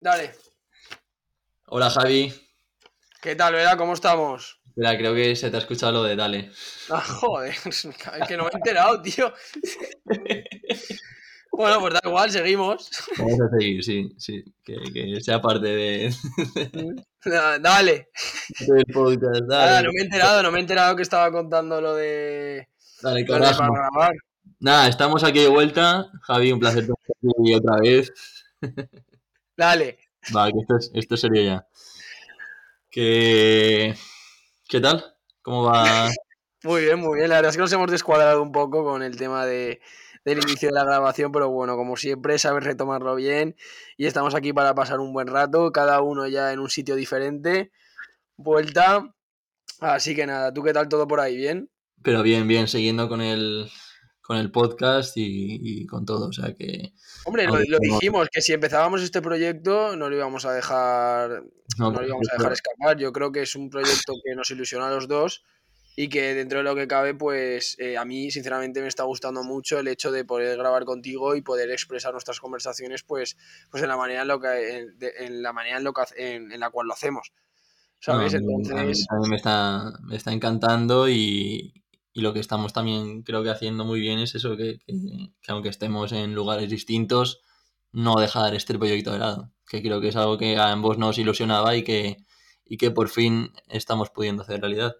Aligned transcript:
Dale. 0.00 0.32
Hola 1.66 1.90
Javi. 1.90 2.32
¿Qué 3.20 3.36
tal, 3.36 3.52
verdad? 3.52 3.76
¿Cómo 3.76 3.92
estamos? 3.92 4.58
Espera, 4.68 4.96
creo 4.96 5.14
que 5.14 5.36
se 5.36 5.50
te 5.50 5.56
ha 5.56 5.60
escuchado 5.60 5.92
lo 5.92 6.02
de 6.04 6.16
Dale. 6.16 6.50
Ah, 6.90 7.02
joder, 7.02 7.54
es 7.66 7.86
que 8.28 8.36
no 8.36 8.44
me 8.44 8.50
he 8.50 8.56
enterado, 8.56 9.00
tío. 9.02 9.32
Bueno, 11.52 11.80
pues 11.80 11.92
da 11.94 12.00
igual, 12.04 12.30
seguimos. 12.30 12.88
Vamos 13.18 13.40
a 13.40 13.58
seguir, 13.58 13.82
sí, 13.82 14.14
sí. 14.16 14.44
Que, 14.64 14.76
que 14.94 15.20
sea 15.20 15.42
parte 15.42 15.66
de, 15.66 16.14
Dale. 17.60 18.08
del 18.60 18.84
podcast. 18.86 19.42
Dale. 19.48 19.86
No 19.88 19.92
me 19.92 20.00
he 20.00 20.04
enterado, 20.04 20.42
no 20.44 20.52
me 20.52 20.58
he 20.58 20.60
enterado 20.62 20.94
que 20.94 21.02
estaba 21.02 21.30
contando 21.32 21.80
lo 21.80 21.96
de. 21.96 22.68
Dale, 23.02 23.24
lo 23.24 23.34
de 23.34 23.40
para 23.40 23.56
carajo. 23.56 23.74
grabar. 23.74 24.12
Nada, 24.60 24.86
estamos 24.88 25.24
aquí 25.24 25.40
de 25.40 25.48
vuelta. 25.48 26.06
Javi, 26.22 26.52
un 26.52 26.60
placer 26.60 26.82
tenerte 26.86 27.40
aquí 27.42 27.54
otra 27.54 27.76
vez. 27.82 28.12
Dale. 29.60 29.98
Va, 30.34 30.50
que 30.50 30.58
esto 30.58 30.76
es, 30.78 30.90
esto 30.94 31.14
es 31.16 31.20
serio 31.20 31.42
ya. 31.42 31.68
Que... 32.90 33.94
¿Qué 34.66 34.80
tal? 34.80 35.04
¿Cómo 35.42 35.64
va? 35.64 36.08
Muy 36.64 36.84
bien, 36.84 36.98
muy 36.98 37.18
bien. 37.18 37.28
La 37.28 37.36
verdad 37.36 37.50
es 37.50 37.56
que 37.56 37.62
nos 37.62 37.72
hemos 37.72 37.90
descuadrado 37.90 38.42
un 38.42 38.52
poco 38.52 38.84
con 38.84 39.02
el 39.02 39.16
tema 39.16 39.46
de, 39.46 39.80
del 40.26 40.42
inicio 40.42 40.68
de 40.68 40.74
la 40.74 40.84
grabación, 40.84 41.32
pero 41.32 41.48
bueno, 41.48 41.74
como 41.76 41.96
siempre, 41.96 42.38
sabes 42.38 42.64
retomarlo 42.64 43.14
bien. 43.14 43.56
Y 43.96 44.04
estamos 44.04 44.34
aquí 44.34 44.52
para 44.52 44.74
pasar 44.74 45.00
un 45.00 45.14
buen 45.14 45.26
rato, 45.26 45.72
cada 45.72 46.02
uno 46.02 46.26
ya 46.26 46.52
en 46.52 46.58
un 46.58 46.68
sitio 46.68 46.96
diferente. 46.96 47.70
Vuelta. 48.36 49.14
Así 49.80 50.14
que 50.14 50.26
nada, 50.26 50.52
¿tú 50.52 50.62
qué 50.62 50.74
tal 50.74 50.88
todo 50.88 51.08
por 51.08 51.20
ahí? 51.20 51.36
¿Bien? 51.36 51.70
Pero 52.02 52.22
bien, 52.22 52.46
bien, 52.46 52.68
siguiendo 52.68 53.08
con 53.08 53.22
el, 53.22 53.70
con 54.30 54.38
el 54.38 54.52
podcast 54.52 55.16
y, 55.16 55.58
y 55.60 55.86
con 55.86 56.06
todo. 56.06 56.28
O 56.28 56.32
sea 56.32 56.54
que... 56.54 56.92
Hombre, 57.24 57.48
lo, 57.48 57.58
dijimos, 57.80 58.28
que 58.30 58.40
si 58.40 58.52
empezábamos 58.52 59.02
este 59.02 59.20
proyecto 59.20 59.96
no 59.96 60.08
lo 60.08 60.14
íbamos 60.14 60.44
a 60.44 60.52
dejar, 60.52 61.42
No, 61.76 61.90
no 61.90 62.00
lo 62.00 62.06
íbamos 62.06 62.28
a 62.30 62.36
dejar 62.36 62.52
escapar. 62.52 62.96
Yo 62.96 63.12
creo 63.12 63.32
que 63.32 63.42
es 63.42 63.56
un 63.56 63.70
proyecto 63.70 64.12
que 64.24 64.36
nos 64.36 64.48
ilusiona 64.52 64.86
a 64.86 64.90
los 64.92 65.08
dos 65.08 65.42
y 65.96 66.08
que 66.08 66.32
dentro 66.36 66.58
de 66.58 66.62
lo 66.64 66.76
que 66.76 66.86
cabe, 66.86 67.12
pues 67.12 67.74
eh, 67.80 67.98
a 67.98 68.04
mí 68.04 68.30
sinceramente 68.30 68.80
me 68.80 68.86
está 68.86 69.02
gustando 69.02 69.42
mucho 69.42 69.80
el 69.80 69.88
hecho 69.88 70.12
de 70.12 70.24
poder 70.24 70.56
grabar 70.56 70.84
contigo 70.84 71.34
y 71.34 71.42
poder 71.42 71.68
expresar 71.72 72.12
nuestras 72.12 72.38
conversaciones, 72.38 73.02
pues, 73.02 73.36
pues 73.68 73.82
en 73.82 73.88
la 73.88 73.96
manera 73.96 74.22
en, 74.22 74.28
lo 74.28 74.38
que, 74.40 74.78
en, 74.78 74.96
de- 74.96 75.12
en 75.18 75.42
la 75.42 75.52
manera 75.52 75.78
en, 75.78 75.82
lo 75.82 75.92
que, 75.92 76.02
en, 76.16 76.52
en 76.52 76.60
la 76.60 76.70
cual 76.70 76.86
lo 76.86 76.92
hacemos. 76.92 77.32
¿Sabes? 77.98 78.32
No, 78.34 78.54
a 78.78 78.84
mí- 78.84 78.92
a 79.10 79.28
me 79.28 79.36
está, 79.36 79.92
me 80.04 80.14
está 80.16 80.32
encantando 80.32 81.08
y, 81.08 81.79
y 82.12 82.20
lo 82.22 82.32
que 82.32 82.40
estamos 82.40 82.72
también 82.72 83.22
creo 83.22 83.42
que 83.42 83.50
haciendo 83.50 83.84
muy 83.84 84.00
bien 84.00 84.18
es 84.18 84.34
eso, 84.34 84.56
que, 84.56 84.78
que- 84.86 85.32
que 85.42 85.52
aunque 85.52 85.68
estemos 85.68 86.12
en 86.12 86.34
lugares 86.34 86.68
distintos, 86.70 87.40
no 87.92 88.16
dejar 88.20 88.54
este 88.54 88.76
proyecto 88.78 89.12
de 89.12 89.18
lado, 89.18 89.50
que 89.68 89.82
creo 89.82 90.00
que 90.00 90.08
es 90.08 90.16
algo 90.16 90.38
que 90.38 90.56
a 90.56 90.70
ambos 90.72 90.98
nos 90.98 91.18
ilusionaba 91.18 91.76
y 91.76 91.82
que, 91.84 92.16
y 92.64 92.76
que 92.76 92.90
por 92.90 93.08
fin 93.08 93.52
estamos 93.68 94.10
pudiendo 94.10 94.42
hacer 94.42 94.60
realidad. 94.60 94.94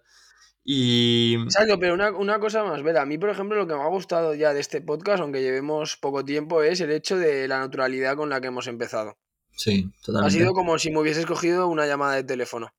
Y 0.63 1.35
Exacto, 1.43 1.79
pero 1.79 1.93
una, 1.95 2.11
una 2.11 2.39
cosa 2.39 2.63
más, 2.63 2.83
Vera, 2.83 3.01
a 3.01 3.05
mí, 3.05 3.17
por 3.17 3.29
ejemplo, 3.29 3.57
lo 3.57 3.67
que 3.67 3.73
me 3.75 3.81
ha 3.81 3.87
gustado 3.87 4.35
ya 4.35 4.53
de 4.53 4.59
este 4.59 4.79
podcast, 4.81 5.21
aunque 5.21 5.41
llevemos 5.41 5.97
poco 5.97 6.23
tiempo, 6.23 6.61
es 6.61 6.81
el 6.81 6.91
hecho 6.91 7.17
de 7.17 7.47
la 7.47 7.59
naturalidad 7.59 8.15
con 8.15 8.29
la 8.29 8.39
que 8.41 8.47
hemos 8.47 8.67
empezado. 8.67 9.17
sí, 9.55 9.89
Ha 9.99 10.05
totalmente. 10.05 10.37
sido 10.37 10.53
como 10.53 10.77
si 10.77 10.91
me 10.91 10.99
hubieses 10.99 11.25
cogido 11.25 11.67
una 11.67 11.87
llamada 11.87 12.15
de 12.15 12.23
teléfono. 12.23 12.73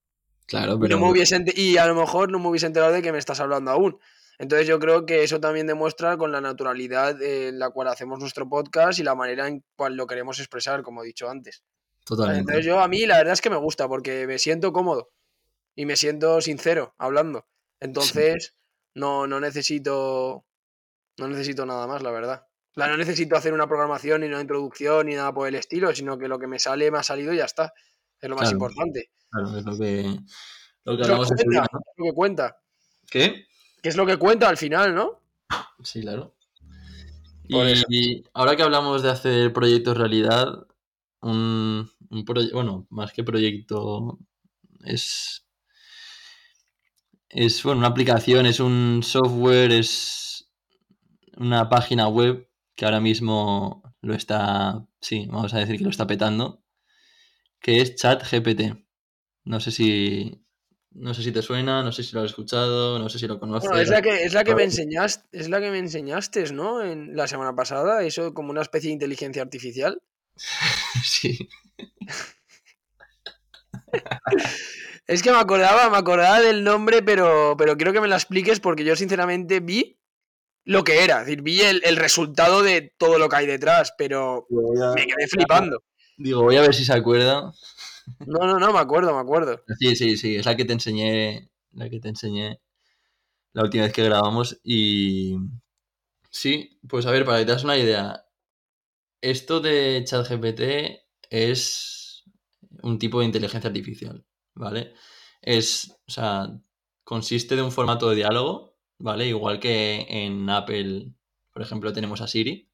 Claro, 0.47 0.79
pero 0.79 0.97
no 0.97 1.05
me 1.05 1.11
hubiese 1.11 1.43
y 1.57 1.77
a 1.79 1.87
lo 1.87 1.95
mejor 1.95 2.31
no 2.31 2.39
me 2.39 2.49
hubiese 2.49 2.67
enterado 2.67 2.93
de 2.93 3.03
que 3.03 3.11
me 3.13 3.19
estás 3.19 3.41
hablando 3.41 3.71
aún. 3.71 3.99
Entonces 4.43 4.67
yo 4.67 4.81
creo 4.81 5.07
que 5.07 5.23
eso 5.23 5.39
también 5.39 5.69
demuestra 5.69 6.17
con 6.17 6.33
la 6.33 6.41
naturalidad 6.41 7.23
en 7.23 7.61
la 7.61 7.71
cual 7.71 7.87
hacemos 7.87 8.19
nuestro 8.19 8.49
podcast 8.49 8.99
y 8.99 9.05
la 9.05 9.15
manera 9.15 9.47
en 9.47 9.63
cual 9.77 9.95
lo 9.95 10.09
queremos 10.09 10.41
expresar, 10.41 10.83
como 10.83 11.05
he 11.05 11.07
dicho 11.07 11.31
antes. 11.31 11.63
totalmente. 12.05 12.41
Entonces 12.41 12.67
yo 12.67 12.81
a 12.81 12.89
mí 12.89 13.07
la 13.07 13.19
verdad 13.19 13.35
es 13.35 13.41
que 13.41 13.51
me 13.51 13.57
gusta 13.57 13.87
porque 13.87 14.27
me 14.27 14.41
siento 14.41 14.73
cómodo 14.73 15.13
y 15.77 15.87
me 15.87 15.95
siento 15.95 16.41
sincero 16.41 16.93
hablando. 16.99 17.47
Entonces 17.79 18.57
no, 18.97 19.29
no 19.29 19.39
necesito 19.39 20.45
no 21.19 21.29
necesito 21.29 21.65
nada 21.65 21.87
más, 21.87 22.03
la 22.03 22.11
verdad. 22.11 22.45
Sea, 22.75 22.89
no 22.89 22.97
necesito 22.97 23.37
hacer 23.37 23.53
una 23.53 23.69
programación 23.69 24.23
ni 24.23 24.27
una 24.27 24.41
introducción 24.41 25.07
ni 25.07 25.15
nada 25.15 25.33
por 25.33 25.47
el 25.47 25.55
estilo, 25.55 25.95
sino 25.95 26.19
que 26.19 26.27
lo 26.27 26.41
que 26.41 26.49
me 26.49 26.59
sale 26.59 26.91
me 26.91 26.99
ha 26.99 27.05
salido 27.05 27.33
y 27.33 27.37
ya 27.37 27.45
está. 27.45 27.73
Es 28.21 28.29
lo 28.29 28.35
más 28.35 28.51
Claro. 28.51 28.57
importante. 28.57 29.11
Claro, 29.31 29.57
es 29.57 29.65
lo 29.65 29.79
que, 29.79 30.03
lo 30.85 30.97
lo 30.97 32.05
que 32.07 32.13
cuenta. 32.13 32.59
¿Qué? 33.09 33.47
Que 33.83 33.91
es 33.91 33.97
lo 33.97 34.07
que 34.07 34.17
cuenta 34.17 34.49
al 34.49 34.57
final, 34.57 34.95
¿no? 34.95 35.21
Sí, 35.85 36.01
claro. 36.01 36.35
Y, 37.49 38.25
ahora 38.35 38.57
que 38.57 38.63
hablamos 38.63 39.03
de 39.03 39.11
hacer 39.11 39.53
proyectos 39.53 39.97
realidad, 39.97 40.67
un, 41.21 41.91
un 42.11 42.25
proye- 42.25 42.53
bueno, 42.53 42.87
más 42.91 43.13
que 43.13 43.25
proyecto, 43.25 44.19
es, 44.85 45.47
es 47.29 47.63
bueno, 47.65 47.79
una 47.81 47.89
aplicación, 47.89 48.47
es 48.47 48.61
un 48.61 49.01
software, 49.03 49.73
es 49.73 50.51
una 51.37 51.69
página 51.69 52.09
web 52.09 52.49
que 52.77 52.85
ahora 52.87 53.01
mismo 53.01 53.83
lo 54.03 54.15
está, 54.15 54.87
sí, 55.01 55.27
vamos 55.31 55.55
a 55.55 55.59
decir 55.61 55.79
que 55.79 55.85
lo 55.85 55.91
está 55.91 56.07
petando, 56.07 56.63
que 57.61 57.81
es 57.81 57.97
ChatGPT. 57.97 58.63
No 59.45 59.61
sé 59.61 59.71
si, 59.73 60.45
no 60.95 61.15
sé 61.15 61.23
si 61.23 61.33
te 61.33 61.43
suena, 61.43 61.83
no 61.83 61.93
sé 61.93 62.03
si 62.03 62.15
lo 62.15 62.21
has 62.21 62.31
escuchado, 62.31 62.99
no 62.99 63.09
sé 63.09 63.19
si 63.19 63.27
lo 63.27 63.39
conoces. 63.39 63.69
Bueno, 63.69 63.83
es 63.83 63.89
la 63.89 64.03
que, 64.03 64.25
es 64.25 64.33
la 64.33 64.45
que 64.45 64.55
me 64.55 64.65
enseñaste, 64.65 65.27
es 65.33 65.49
la 65.49 65.61
que 65.61 65.71
me 65.71 65.79
enseñaste, 65.79 66.53
¿no? 66.53 66.83
En 66.83 67.17
la 67.17 67.27
semana 67.27 67.55
pasada, 67.55 68.03
eso 68.03 68.35
como 68.35 68.51
una 68.51 68.63
especie 68.63 68.89
de 68.89 68.95
inteligencia 68.95 69.43
artificial. 69.43 70.01
Sí. 71.05 71.49
Es 75.07 75.23
que 75.23 75.31
me 75.31 75.39
acordaba, 75.39 75.91
me 75.91 75.97
acordaba 75.97 76.41
del 76.41 76.65
nombre, 76.65 77.03
pero, 77.03 77.55
pero 77.59 77.77
quiero 77.77 77.93
que 77.93 78.01
me 78.01 78.09
la 78.09 78.17
expliques 78.17 78.61
porque 78.61 78.85
yo 78.85 78.95
sinceramente 78.97 79.61
vi 79.61 79.99
lo 80.65 80.85
que 80.85 81.03
era. 81.05 81.21
Es 81.21 81.27
decir, 81.27 81.43
vi 81.43 81.61
el, 81.61 81.83
el 81.85 81.97
resultado 81.97 82.63
de 82.63 82.95
todo 82.99 83.19
lo 83.19 83.29
que 83.29 83.37
hay 83.37 83.47
detrás, 83.47 83.93
pero 83.99 84.47
me 84.51 85.07
quedé 85.07 85.29
flipando. 85.29 85.83
Digo, 86.17 86.43
voy 86.43 86.57
a 86.57 86.63
ver 86.63 86.75
si 86.75 86.85
se 86.85 86.93
acuerda. 86.93 87.53
No, 88.27 88.47
no, 88.47 88.59
no, 88.59 88.73
me 88.73 88.79
acuerdo, 88.79 89.15
me 89.15 89.21
acuerdo. 89.21 89.63
Sí, 89.79 89.97
sí, 89.97 90.17
sí, 90.17 90.37
es 90.37 90.47
la 90.47 90.57
que 90.57 90.65
te 90.65 90.73
enseñé, 90.73 91.51
la 91.73 91.89
que 91.91 92.01
te 92.01 92.09
enseñé 92.09 92.61
la 93.53 93.63
última 93.65 93.85
vez 93.85 93.93
que 93.93 94.05
grabamos 94.05 94.61
y 94.65 95.37
sí, 96.31 96.81
pues 96.89 97.07
a 97.07 97.11
ver, 97.13 97.25
para 97.25 97.39
que 97.39 97.47
te 97.47 97.53
das 97.53 97.65
una 97.65 97.79
idea, 97.79 98.25
esto 99.21 99.61
de 99.61 100.03
ChatGPT 100.07 100.61
es 101.31 102.25
un 102.83 102.99
tipo 102.99 103.21
de 103.21 103.27
inteligencia 103.27 103.69
artificial, 103.69 104.25
¿vale? 104.55 104.95
Es, 105.43 105.97
o 106.07 106.11
sea, 106.11 106.49
consiste 107.05 107.57
de 107.57 107.63
un 107.63 107.73
formato 107.73 108.11
de 108.11 108.17
diálogo, 108.17 108.77
¿vale? 108.99 109.29
Igual 109.29 109.61
que 109.61 110.07
en 110.09 110.49
Apple, 110.51 111.13
por 111.53 111.63
ejemplo, 111.63 111.93
tenemos 111.93 112.21
a 112.21 112.29
Siri, 112.29 112.69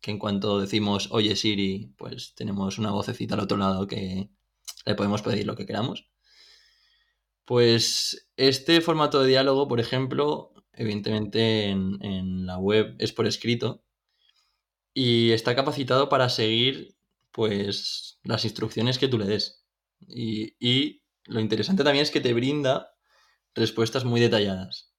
que 0.00 0.10
en 0.10 0.18
cuanto 0.18 0.60
decimos, 0.60 1.08
oye 1.12 1.36
Siri, 1.36 1.94
pues 1.96 2.34
tenemos 2.34 2.78
una 2.78 2.90
vocecita 2.92 3.34
al 3.34 3.40
otro 3.42 3.56
lado 3.58 3.86
que 3.86 4.30
le 4.84 4.94
podemos 4.94 5.22
pedir 5.22 5.46
lo 5.46 5.56
que 5.56 5.66
queramos. 5.66 6.08
Pues 7.44 8.28
este 8.36 8.80
formato 8.80 9.20
de 9.20 9.28
diálogo, 9.28 9.68
por 9.68 9.80
ejemplo, 9.80 10.52
evidentemente 10.72 11.66
en, 11.66 11.98
en 12.02 12.46
la 12.46 12.58
web 12.58 12.94
es 12.98 13.12
por 13.12 13.26
escrito 13.26 13.84
y 14.94 15.32
está 15.32 15.54
capacitado 15.54 16.08
para 16.08 16.28
seguir 16.28 16.96
pues 17.30 18.20
las 18.24 18.44
instrucciones 18.44 18.98
que 18.98 19.08
tú 19.08 19.18
le 19.18 19.26
des. 19.26 19.64
Y, 20.00 20.54
y 20.58 21.02
lo 21.24 21.40
interesante 21.40 21.84
también 21.84 22.02
es 22.02 22.10
que 22.10 22.20
te 22.20 22.34
brinda 22.34 22.94
respuestas 23.54 24.04
muy 24.04 24.20
detalladas. 24.20 24.92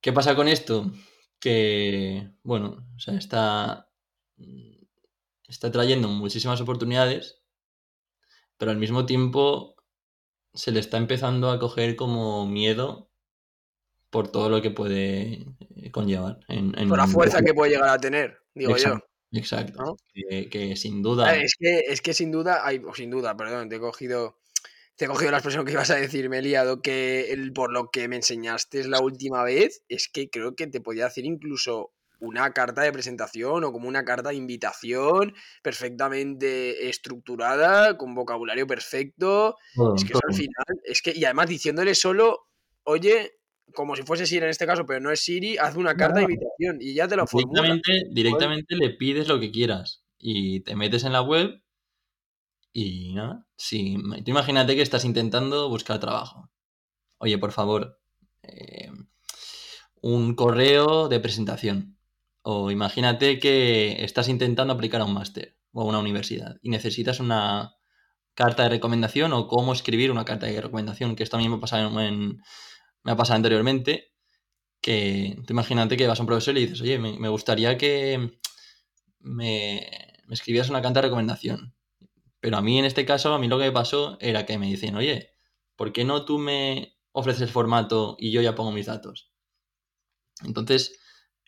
¿Qué 0.00 0.12
pasa 0.12 0.34
con 0.34 0.48
esto? 0.48 0.90
Que, 1.38 2.30
bueno, 2.42 2.86
está, 3.06 3.90
está 5.46 5.70
trayendo 5.70 6.08
muchísimas 6.08 6.60
oportunidades, 6.60 7.39
pero 8.60 8.72
al 8.72 8.76
mismo 8.76 9.06
tiempo 9.06 9.74
se 10.52 10.70
le 10.70 10.80
está 10.80 10.98
empezando 10.98 11.50
a 11.50 11.58
coger 11.58 11.96
como 11.96 12.46
miedo 12.46 13.10
por 14.10 14.30
todo 14.30 14.50
lo 14.50 14.60
que 14.60 14.70
puede 14.70 15.46
eh, 15.76 15.90
conllevar. 15.90 16.40
En, 16.46 16.78
en 16.78 16.90
Por 16.90 16.98
la 16.98 17.06
fuerza 17.06 17.40
que 17.40 17.54
puede 17.54 17.72
llegar 17.72 17.88
a 17.88 17.98
tener, 17.98 18.42
digo 18.54 18.72
Exacto, 18.72 19.06
yo. 19.32 19.38
Exacto. 19.38 19.82
¿no? 19.82 19.96
Que, 20.12 20.50
que 20.50 20.76
sin 20.76 21.00
duda. 21.00 21.34
Es 21.36 21.54
que, 21.58 21.84
es 21.88 22.02
que 22.02 22.12
sin 22.12 22.30
duda, 22.30 22.60
ay, 22.62 22.82
o 22.86 22.94
sin 22.94 23.10
duda, 23.10 23.34
perdón, 23.34 23.70
te 23.70 23.76
he 23.76 23.80
cogido. 23.80 24.36
Te 24.94 25.06
he 25.06 25.08
cogido 25.08 25.30
la 25.30 25.38
expresión 25.38 25.64
que 25.64 25.72
ibas 25.72 25.88
a 25.88 25.96
decir, 25.96 26.28
me 26.28 26.40
he 26.40 26.42
liado, 26.42 26.82
que 26.82 27.32
el, 27.32 27.54
por 27.54 27.72
lo 27.72 27.90
que 27.90 28.08
me 28.08 28.16
enseñaste 28.16 28.86
la 28.86 29.00
última 29.00 29.42
vez, 29.42 29.84
es 29.88 30.10
que 30.12 30.28
creo 30.28 30.54
que 30.54 30.66
te 30.66 30.82
podía 30.82 31.06
hacer 31.06 31.24
incluso 31.24 31.94
una 32.20 32.52
carta 32.52 32.82
de 32.82 32.92
presentación 32.92 33.64
o 33.64 33.72
como 33.72 33.88
una 33.88 34.04
carta 34.04 34.28
de 34.30 34.36
invitación 34.36 35.34
perfectamente 35.62 36.88
estructurada, 36.88 37.96
con 37.96 38.14
vocabulario 38.14 38.66
perfecto. 38.66 39.56
Es 39.96 40.04
que 40.04 40.12
eso 40.12 40.20
al 40.28 40.34
final, 40.34 40.64
es 40.84 41.02
que, 41.02 41.12
y 41.16 41.24
además 41.24 41.48
diciéndole 41.48 41.94
solo, 41.94 42.48
oye, 42.84 43.32
como 43.74 43.96
si 43.96 44.02
fuese 44.02 44.26
Siri 44.26 44.44
en 44.44 44.50
este 44.50 44.66
caso, 44.66 44.84
pero 44.86 45.00
no 45.00 45.10
es 45.10 45.20
Siri, 45.20 45.56
haz 45.58 45.76
una 45.76 45.96
carta 45.96 46.18
de 46.18 46.24
invitación 46.24 46.78
y 46.80 46.94
ya 46.94 47.08
te 47.08 47.16
lo 47.16 47.26
formula. 47.26 47.62
Directamente, 47.62 48.08
directamente 48.12 48.76
le 48.76 48.90
pides 48.90 49.28
lo 49.28 49.40
que 49.40 49.50
quieras 49.50 50.04
y 50.18 50.60
te 50.60 50.76
metes 50.76 51.04
en 51.04 51.12
la 51.12 51.22
web 51.22 51.62
Y 52.72 53.14
nada, 53.14 53.46
sí, 53.56 53.96
tú 54.24 54.30
imagínate 54.30 54.76
que 54.76 54.82
estás 54.82 55.04
intentando 55.04 55.68
buscar 55.68 55.98
trabajo. 55.98 56.50
Oye, 57.18 57.38
por 57.38 57.52
favor, 57.52 58.00
eh, 58.42 58.90
un 60.00 60.34
correo 60.34 61.08
de 61.08 61.20
presentación. 61.20 61.96
O 62.42 62.70
imagínate 62.70 63.38
que 63.38 64.04
estás 64.04 64.28
intentando 64.28 64.72
aplicar 64.72 65.00
a 65.00 65.04
un 65.04 65.14
máster 65.14 65.58
o 65.72 65.82
a 65.82 65.84
una 65.84 65.98
universidad 65.98 66.56
y 66.62 66.70
necesitas 66.70 67.20
una 67.20 67.74
carta 68.34 68.62
de 68.62 68.70
recomendación 68.70 69.32
o 69.32 69.46
cómo 69.46 69.72
escribir 69.72 70.10
una 70.10 70.24
carta 70.24 70.46
de 70.46 70.60
recomendación, 70.60 71.16
que 71.16 71.22
esto 71.22 71.36
a 71.36 71.40
mí 71.40 71.48
me 71.48 71.56
ha 71.56 71.60
pasado, 71.60 71.90
me 71.90 72.40
ha 73.04 73.16
pasado 73.16 73.36
anteriormente, 73.36 74.12
que 74.80 75.36
tú 75.46 75.52
imagínate 75.52 75.96
que 75.96 76.06
vas 76.06 76.18
a 76.18 76.22
un 76.22 76.26
profesor 76.26 76.56
y 76.56 76.60
le 76.60 76.66
dices, 76.66 76.80
oye, 76.80 76.98
me, 76.98 77.28
gustaría 77.28 77.76
que 77.76 78.38
me, 79.18 79.86
me 80.26 80.34
escribieras 80.34 80.70
una 80.70 80.80
carta 80.80 81.00
de 81.00 81.08
recomendación. 81.08 81.74
Pero 82.40 82.56
a 82.56 82.62
mí 82.62 82.78
en 82.78 82.86
este 82.86 83.04
caso, 83.04 83.34
a 83.34 83.38
mí 83.38 83.48
lo 83.48 83.58
que 83.58 83.66
me 83.66 83.72
pasó 83.72 84.16
era 84.20 84.46
que 84.46 84.58
me 84.58 84.66
dicen, 84.66 84.96
oye, 84.96 85.34
¿por 85.76 85.92
qué 85.92 86.04
no 86.04 86.24
tú 86.24 86.38
me 86.38 86.96
ofreces 87.12 87.42
el 87.42 87.48
formato 87.48 88.16
y 88.18 88.32
yo 88.32 88.40
ya 88.40 88.54
pongo 88.54 88.72
mis 88.72 88.86
datos? 88.86 89.30
Entonces, 90.42 90.98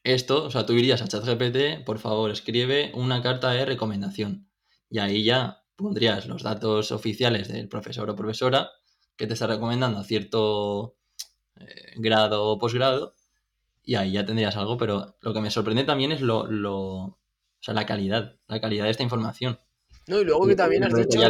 esto, 0.04 0.44
o 0.44 0.50
sea, 0.50 0.66
tú 0.66 0.72
irías 0.72 1.02
a 1.02 1.08
ChatGPT, 1.08 1.84
por 1.84 1.99
favor, 1.99 2.31
escribe 2.31 2.93
una 2.94 3.22
carta 3.22 3.50
de 3.50 3.64
recomendación. 3.64 4.49
Y 4.90 4.99
ahí 4.99 5.25
ya 5.25 5.64
pondrías 5.76 6.26
los 6.26 6.43
datos 6.43 6.93
oficiales 6.93 7.49
del 7.49 7.69
profesor 7.69 8.08
o 8.10 8.16
profesora 8.16 8.70
que 9.16 9.26
te 9.26 9.34
está 9.34 9.46
recomendando 9.46 9.99
a 9.99 10.04
cierto 10.04 10.96
eh, 11.56 11.94
grado 11.96 12.44
o 12.44 12.58
posgrado. 12.58 13.14
Y 13.84 13.96
ahí 13.96 14.12
ya 14.12 14.25
tendrías 14.25 14.56
algo, 14.56 14.76
pero 14.76 15.16
lo 15.20 15.32
que 15.32 15.40
me 15.40 15.50
sorprende 15.50 15.84
también 15.84 16.12
es 16.12 16.20
lo, 16.20 16.46
lo, 16.46 16.78
o 16.78 17.19
sea, 17.60 17.75
la 17.75 17.87
calidad, 17.87 18.37
la 18.49 18.60
calidad 18.60 18.84
de 18.84 18.90
esta 18.90 19.02
información. 19.02 19.58
No, 20.06 20.20
y 20.20 20.25
luego 20.25 20.46
que 20.46 20.56
también 20.56 20.84
has 20.84 20.94
dicho. 20.94 21.20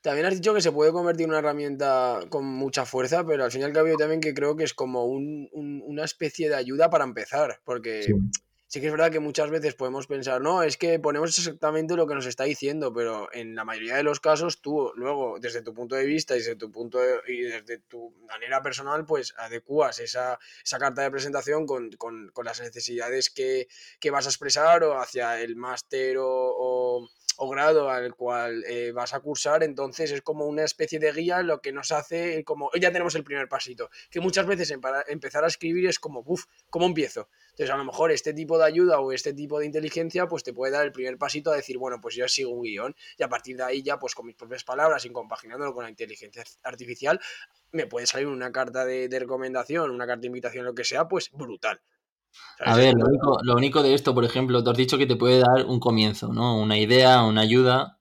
También 0.00 0.26
has 0.26 0.34
dicho 0.34 0.54
que 0.54 0.60
se 0.60 0.70
puede 0.70 0.92
convertir 0.92 1.24
en 1.24 1.30
una 1.30 1.40
herramienta 1.40 2.20
con 2.30 2.44
mucha 2.44 2.84
fuerza, 2.84 3.26
pero 3.26 3.44
al 3.44 3.50
fin 3.50 3.62
y 3.62 3.64
al 3.64 3.72
cabo 3.72 3.88
yo 3.88 3.96
también 3.96 4.20
que 4.20 4.32
creo 4.32 4.54
que 4.54 4.62
es 4.64 4.72
como 4.72 5.06
una 5.06 6.04
especie 6.04 6.48
de 6.48 6.54
ayuda 6.54 6.88
para 6.88 7.04
empezar, 7.04 7.60
porque 7.64 8.04
sí. 8.68 8.80
que 8.80 8.86
es 8.86 8.92
verdad 8.92 9.10
que 9.10 9.18
muchas 9.18 9.50
veces 9.50 9.74
podemos 9.74 10.06
pensar, 10.06 10.40
no, 10.40 10.62
es 10.62 10.76
que 10.76 11.00
ponemos 11.00 11.36
exactamente 11.36 11.96
lo 11.96 12.06
que 12.06 12.14
nos 12.14 12.26
está 12.26 12.44
diciendo, 12.44 12.92
pero 12.92 13.28
en 13.32 13.56
la 13.56 13.64
mayoría 13.64 13.96
de 13.96 14.04
los 14.04 14.20
casos 14.20 14.60
tú 14.62 14.92
luego, 14.94 15.40
desde 15.40 15.62
tu 15.62 15.74
punto 15.74 15.96
de 15.96 16.06
vista 16.06 16.36
y 16.36 16.38
desde 16.38 16.54
tu 16.54 16.70
punto 16.70 17.00
y 17.26 17.42
desde 17.42 17.78
tu 17.78 18.14
manera 18.28 18.62
personal, 18.62 19.04
pues 19.04 19.34
adecuas 19.36 19.98
esa, 19.98 20.38
esa 20.64 20.78
carta 20.78 21.02
de 21.02 21.10
presentación 21.10 21.66
con, 21.66 21.90
con, 21.92 22.30
con 22.32 22.44
las 22.44 22.60
necesidades 22.60 23.30
que, 23.30 23.66
que, 23.98 24.12
vas 24.12 24.26
a 24.26 24.30
expresar 24.30 24.84
o 24.84 25.00
hacia 25.00 25.40
el 25.40 25.56
máster 25.56 26.18
o 26.18 26.28
o 26.28 27.08
grado 27.48 27.90
al 27.90 28.14
cual 28.14 28.64
eh, 28.66 28.92
vas 28.92 29.14
a 29.14 29.20
cursar, 29.20 29.62
entonces 29.62 30.10
es 30.10 30.22
como 30.22 30.46
una 30.46 30.64
especie 30.64 30.98
de 30.98 31.12
guía 31.12 31.42
lo 31.42 31.60
que 31.60 31.72
nos 31.72 31.92
hace 31.92 32.42
como, 32.44 32.70
ya 32.80 32.90
tenemos 32.90 33.14
el 33.14 33.24
primer 33.24 33.48
pasito, 33.48 33.90
que 34.10 34.20
muchas 34.20 34.46
veces 34.46 34.70
empezar 34.70 35.44
a 35.44 35.46
escribir 35.46 35.86
es 35.88 35.98
como, 35.98 36.22
uff, 36.26 36.46
¿cómo 36.70 36.86
empiezo? 36.86 37.28
Entonces 37.50 37.70
a 37.70 37.76
lo 37.76 37.84
mejor 37.84 38.10
este 38.10 38.34
tipo 38.34 38.58
de 38.58 38.64
ayuda 38.64 39.00
o 39.00 39.12
este 39.12 39.32
tipo 39.32 39.58
de 39.58 39.66
inteligencia 39.66 40.26
pues 40.26 40.42
te 40.42 40.52
puede 40.52 40.72
dar 40.72 40.84
el 40.84 40.92
primer 40.92 41.18
pasito 41.18 41.52
a 41.52 41.56
decir, 41.56 41.78
bueno, 41.78 42.00
pues 42.00 42.14
yo 42.14 42.26
sigo 42.28 42.50
un 42.50 42.62
guion 42.62 42.96
y 43.16 43.22
a 43.22 43.28
partir 43.28 43.56
de 43.56 43.64
ahí 43.64 43.82
ya 43.82 43.98
pues 43.98 44.14
con 44.14 44.26
mis 44.26 44.34
propias 44.34 44.64
palabras 44.64 45.04
y 45.04 45.10
compaginándolo 45.10 45.74
con 45.74 45.84
la 45.84 45.90
inteligencia 45.90 46.44
artificial 46.62 47.20
me 47.70 47.86
puede 47.86 48.06
salir 48.06 48.26
una 48.26 48.50
carta 48.50 48.84
de, 48.84 49.08
de 49.08 49.18
recomendación, 49.18 49.90
una 49.90 50.06
carta 50.06 50.22
de 50.22 50.28
invitación, 50.28 50.64
lo 50.64 50.74
que 50.74 50.84
sea, 50.84 51.06
pues 51.06 51.30
brutal. 51.32 51.80
A 52.60 52.76
ver, 52.76 52.94
lo 52.94 53.54
único, 53.54 53.82
de 53.82 53.94
esto, 53.94 54.14
por 54.14 54.24
ejemplo, 54.24 54.62
te 54.62 54.70
has 54.70 54.76
dicho 54.76 54.98
que 54.98 55.06
te 55.06 55.16
puede 55.16 55.38
dar 55.38 55.66
un 55.66 55.78
comienzo, 55.78 56.32
¿no? 56.32 56.60
Una 56.60 56.76
idea, 56.76 57.22
una 57.22 57.42
ayuda. 57.42 58.00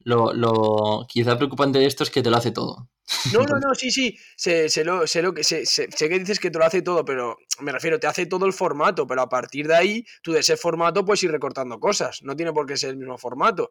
Lo, 0.00 0.32
lo 0.32 1.06
quizá 1.08 1.36
preocupante 1.36 1.78
de 1.78 1.86
esto 1.86 2.02
es 2.02 2.10
que 2.10 2.22
te 2.22 2.30
lo 2.30 2.36
hace 2.36 2.50
todo. 2.50 2.90
No, 3.32 3.44
no, 3.44 3.58
no, 3.60 3.74
sí, 3.74 3.90
sí. 3.90 4.16
Sé, 4.36 4.68
lo, 4.84 5.06
sé, 5.06 5.22
lo 5.22 5.32
que, 5.32 5.44
sé, 5.44 5.64
sé, 5.66 5.88
que 5.88 6.18
dices 6.18 6.38
que 6.38 6.50
te 6.50 6.58
lo 6.58 6.64
hace 6.64 6.82
todo, 6.82 7.04
pero 7.04 7.36
me 7.60 7.72
refiero, 7.72 7.98
te 7.98 8.06
hace 8.06 8.26
todo 8.26 8.46
el 8.46 8.52
formato, 8.52 9.06
pero 9.06 9.22
a 9.22 9.28
partir 9.28 9.66
de 9.66 9.74
ahí, 9.74 10.04
tú 10.22 10.32
de 10.32 10.40
ese 10.40 10.56
formato 10.56 11.04
puedes 11.04 11.22
ir 11.22 11.30
recortando 11.30 11.78
cosas. 11.78 12.20
No 12.22 12.36
tiene 12.36 12.52
por 12.52 12.66
qué 12.66 12.76
ser 12.76 12.90
el 12.90 12.96
mismo 12.96 13.18
formato. 13.18 13.70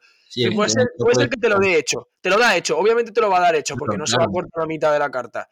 puede, 0.56 0.70
ser, 0.70 0.88
puede 0.98 1.16
ser 1.16 1.30
que 1.30 1.40
te 1.40 1.50
lo 1.50 1.60
dé 1.60 1.78
hecho. 1.78 2.10
Te 2.20 2.30
lo 2.30 2.38
da 2.38 2.56
hecho. 2.56 2.78
Obviamente 2.78 3.12
te 3.12 3.22
lo 3.22 3.30
va 3.30 3.38
a 3.38 3.42
dar 3.42 3.56
hecho, 3.56 3.76
porque 3.76 3.98
no 3.98 4.06
se 4.06 4.18
va 4.18 4.26
a 4.26 4.28
cortar 4.28 4.62
la 4.64 4.68
mitad 4.68 4.94
de 4.94 5.00
la 5.00 5.10
carta. 5.10 5.48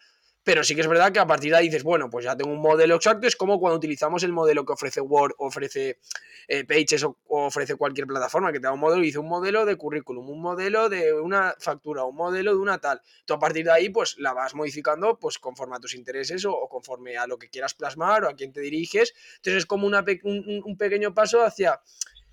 Pero 0.49 0.63
sí 0.63 0.73
que 0.73 0.81
es 0.81 0.87
verdad 0.87 1.11
que 1.11 1.19
a 1.19 1.27
partir 1.27 1.51
de 1.51 1.57
ahí 1.57 1.65
dices, 1.67 1.83
bueno, 1.83 2.09
pues 2.09 2.25
ya 2.25 2.35
tengo 2.35 2.51
un 2.51 2.59
modelo 2.59 2.95
exacto. 2.95 3.27
Es 3.27 3.35
como 3.35 3.59
cuando 3.59 3.77
utilizamos 3.77 4.23
el 4.23 4.31
modelo 4.31 4.65
que 4.65 4.73
ofrece 4.73 4.99
Word, 4.99 5.35
ofrece 5.37 5.99
eh, 6.47 6.65
Pages 6.65 7.03
o, 7.03 7.19
ofrece 7.27 7.75
cualquier 7.75 8.07
plataforma 8.07 8.51
que 8.51 8.59
te 8.59 8.63
da 8.63 8.73
un 8.73 8.79
modelo 8.79 9.03
y 9.03 9.05
dice 9.05 9.19
un 9.19 9.29
modelo 9.29 9.63
de 9.63 9.75
currículum, 9.75 10.27
un 10.27 10.41
modelo 10.41 10.89
de 10.89 11.13
una 11.13 11.53
factura, 11.59 12.03
un 12.03 12.15
modelo 12.15 12.55
de 12.55 12.57
una 12.57 12.79
tal. 12.79 12.99
Tú 13.25 13.35
a 13.35 13.39
partir 13.39 13.63
de 13.65 13.73
ahí, 13.73 13.89
pues 13.89 14.17
la 14.17 14.33
vas 14.33 14.55
modificando 14.55 15.19
pues 15.19 15.37
conforme 15.37 15.75
a 15.75 15.79
tus 15.79 15.93
intereses 15.93 16.43
o, 16.45 16.67
conforme 16.67 17.15
a 17.15 17.27
lo 17.27 17.37
que 17.37 17.49
quieras 17.49 17.75
plasmar 17.75 18.23
o 18.23 18.29
a 18.29 18.33
quién 18.33 18.51
te 18.51 18.59
diriges. 18.59 19.13
Entonces 19.35 19.57
es 19.59 19.65
como 19.67 19.85
una 19.85 20.03
un, 20.23 20.77
pequeño 20.79 21.13
paso 21.13 21.43
hacia. 21.43 21.79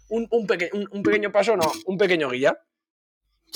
Un, 0.09 0.27
un, 0.31 0.47
un 0.91 1.03
pequeño 1.03 1.31
paso, 1.31 1.55
no, 1.55 1.71
un 1.85 1.99
pequeño 1.99 2.31
guía. 2.31 2.59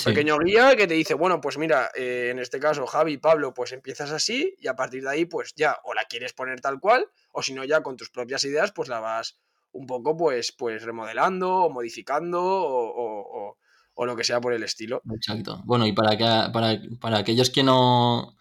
Pequeño 0.05 0.39
guía 0.39 0.77
que 0.77 0.87
te 0.87 0.95
dice, 0.95 1.15
bueno, 1.15 1.41
pues 1.41 1.59
mira, 1.59 1.91
eh, 1.95 2.29
en 2.31 2.39
este 2.39 2.59
caso 2.59 2.87
Javi, 2.87 3.19
Pablo, 3.19 3.55
pues 3.55 3.73
empiezas 3.73 4.11
así 4.11 4.55
y 4.59 4.69
a 4.69 4.77
partir 4.77 5.03
de 5.03 5.11
ahí, 5.11 5.25
pues 5.25 5.55
ya, 5.55 5.79
o 5.85 5.95
la 5.95 6.05
quieres 6.05 6.33
poner 6.33 6.61
tal 6.61 6.81
cual, 6.81 7.07
o 7.33 7.43
si 7.43 7.53
no, 7.53 7.65
ya 7.65 7.83
con 7.83 7.97
tus 7.97 8.11
propias 8.11 8.45
ideas, 8.45 8.73
pues 8.73 8.89
la 8.89 9.01
vas 9.01 9.39
un 9.73 9.87
poco, 9.87 10.17
pues, 10.17 10.53
pues 10.53 10.83
remodelando 10.83 11.55
o 11.55 11.71
modificando 11.71 12.41
o, 12.43 13.57
lo 13.97 14.17
que 14.17 14.25
sea 14.25 14.41
por 14.41 14.55
el 14.55 14.63
estilo. 14.63 15.03
Exacto. 15.15 15.61
Bueno, 15.67 15.87
y 15.87 15.93
para, 15.93 16.17
que, 16.17 16.53
para, 16.99 17.19
aquellos 17.19 17.51
que 17.51 17.63
no, 17.63 18.35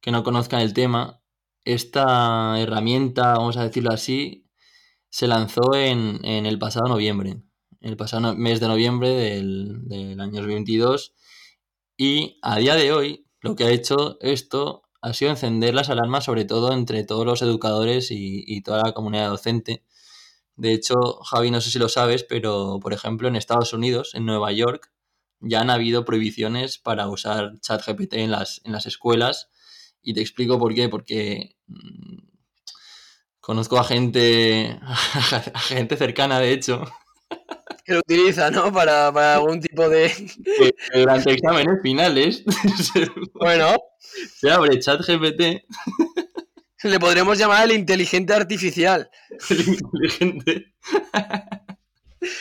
que 0.00 0.10
no 0.10 0.22
conozcan 0.22 0.60
el 0.60 0.74
tema, 0.74 1.22
esta 1.64 2.60
herramienta, 2.60 3.32
vamos 3.32 3.56
a 3.56 3.64
decirlo 3.64 3.92
así, 3.92 4.46
se 5.08 5.26
lanzó 5.26 5.74
en, 5.74 6.22
en 6.22 6.44
el 6.44 6.58
pasado 6.58 6.86
noviembre 6.86 7.42
el 7.80 7.96
pasado 7.96 8.34
mes 8.36 8.60
de 8.60 8.68
noviembre 8.68 9.08
del, 9.08 10.20
año 10.20 10.40
2022 10.40 11.14
y 11.96 12.38
a 12.42 12.58
día 12.58 12.74
de 12.74 12.92
hoy 12.92 13.26
lo 13.40 13.56
que 13.56 13.64
ha 13.64 13.70
hecho 13.70 14.18
esto 14.20 14.82
ha 15.00 15.14
sido 15.14 15.30
encender 15.30 15.74
las 15.74 15.88
alarmas 15.88 16.24
sobre 16.24 16.44
todo 16.44 16.72
entre 16.72 17.04
todos 17.04 17.24
los 17.24 17.40
educadores 17.42 18.08
y, 18.10 18.60
toda 18.62 18.82
la 18.84 18.92
comunidad 18.92 19.30
docente. 19.30 19.82
De 20.56 20.74
hecho, 20.74 21.20
Javi, 21.22 21.50
no 21.50 21.62
sé 21.62 21.70
si 21.70 21.78
lo 21.78 21.88
sabes, 21.88 22.22
pero 22.22 22.78
por 22.82 22.92
ejemplo 22.92 23.28
en 23.28 23.36
Estados 23.36 23.72
Unidos, 23.72 24.14
en 24.14 24.26
Nueva 24.26 24.52
York, 24.52 24.92
ya 25.40 25.62
han 25.62 25.70
habido 25.70 26.04
prohibiciones 26.04 26.76
para 26.76 27.08
usar 27.08 27.58
ChatGPT 27.60 28.14
en 28.14 28.30
las, 28.30 28.60
en 28.64 28.72
las 28.72 28.84
escuelas. 28.84 29.48
Y 30.02 30.12
te 30.12 30.20
explico 30.20 30.58
por 30.58 30.74
qué, 30.74 30.90
porque 30.90 31.56
mm, 31.66 32.18
conozco 33.40 33.78
a 33.78 33.84
gente, 33.84 34.78
a 35.54 35.60
gente 35.60 35.96
cercana, 35.96 36.40
de 36.40 36.52
hecho, 36.52 36.84
que 37.84 37.94
lo 37.94 38.00
utiliza, 38.00 38.50
¿no? 38.50 38.72
Para, 38.72 39.12
para 39.12 39.34
algún 39.34 39.60
tipo 39.60 39.88
de. 39.88 40.12
Durante 40.94 41.32
exámenes 41.32 41.80
finales. 41.82 42.44
bueno. 43.34 43.76
Se 44.36 44.50
abre 44.50 44.78
ChatGPT. 44.78 45.62
Le 46.82 46.98
podremos 46.98 47.38
llamar 47.38 47.64
el 47.64 47.72
inteligente 47.72 48.32
artificial. 48.32 49.10
El 49.50 49.68
inteligente. 49.68 50.74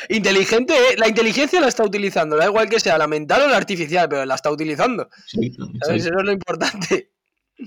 Inteligente, 0.09 0.73
eh, 0.73 0.95
la 0.97 1.07
inteligencia 1.07 1.61
la 1.61 1.69
está 1.69 1.83
utilizando, 1.83 2.35
da 2.35 2.45
igual 2.45 2.69
que 2.69 2.79
sea 2.79 2.97
la 2.97 3.07
mental 3.07 3.43
o 3.43 3.47
la 3.47 3.57
artificial, 3.57 4.09
pero 4.09 4.25
la 4.25 4.35
está 4.35 4.51
utilizando. 4.51 5.09
Eso 5.31 5.93
es 5.93 6.05
lo 6.05 6.31
importante. 6.31 7.11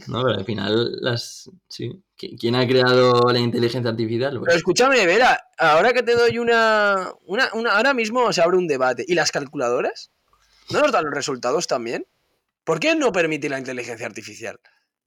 No, 0.06 0.22
pero 0.22 0.38
al 0.38 0.44
final, 0.44 0.96
las. 1.00 1.50
Sí. 1.68 2.02
¿Quién 2.16 2.54
ha 2.54 2.66
creado 2.66 3.30
la 3.30 3.38
inteligencia 3.38 3.90
artificial? 3.90 4.40
Pero 4.42 4.56
escúchame, 4.56 5.04
Vera, 5.06 5.48
ahora 5.58 5.92
que 5.92 6.02
te 6.02 6.14
doy 6.14 6.38
una, 6.38 7.12
una, 7.26 7.70
Ahora 7.72 7.92
mismo 7.92 8.32
se 8.32 8.40
abre 8.40 8.56
un 8.56 8.66
debate. 8.66 9.04
¿Y 9.06 9.14
las 9.14 9.30
calculadoras? 9.30 10.10
¿No 10.70 10.80
nos 10.80 10.92
dan 10.92 11.04
los 11.04 11.14
resultados 11.14 11.66
también? 11.66 12.06
¿Por 12.64 12.80
qué 12.80 12.94
no 12.94 13.12
permite 13.12 13.48
la 13.48 13.58
inteligencia 13.58 14.06
artificial? 14.06 14.60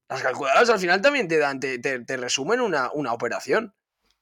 Las 0.08 0.22
calculadoras 0.22 0.70
al 0.70 0.78
final 0.78 1.00
también 1.00 1.26
te 1.26 1.38
dan, 1.38 1.58
te, 1.58 1.78
te, 1.78 2.16
resumen 2.16 2.60
una, 2.60 2.90
una, 2.92 3.12
operación. 3.12 3.74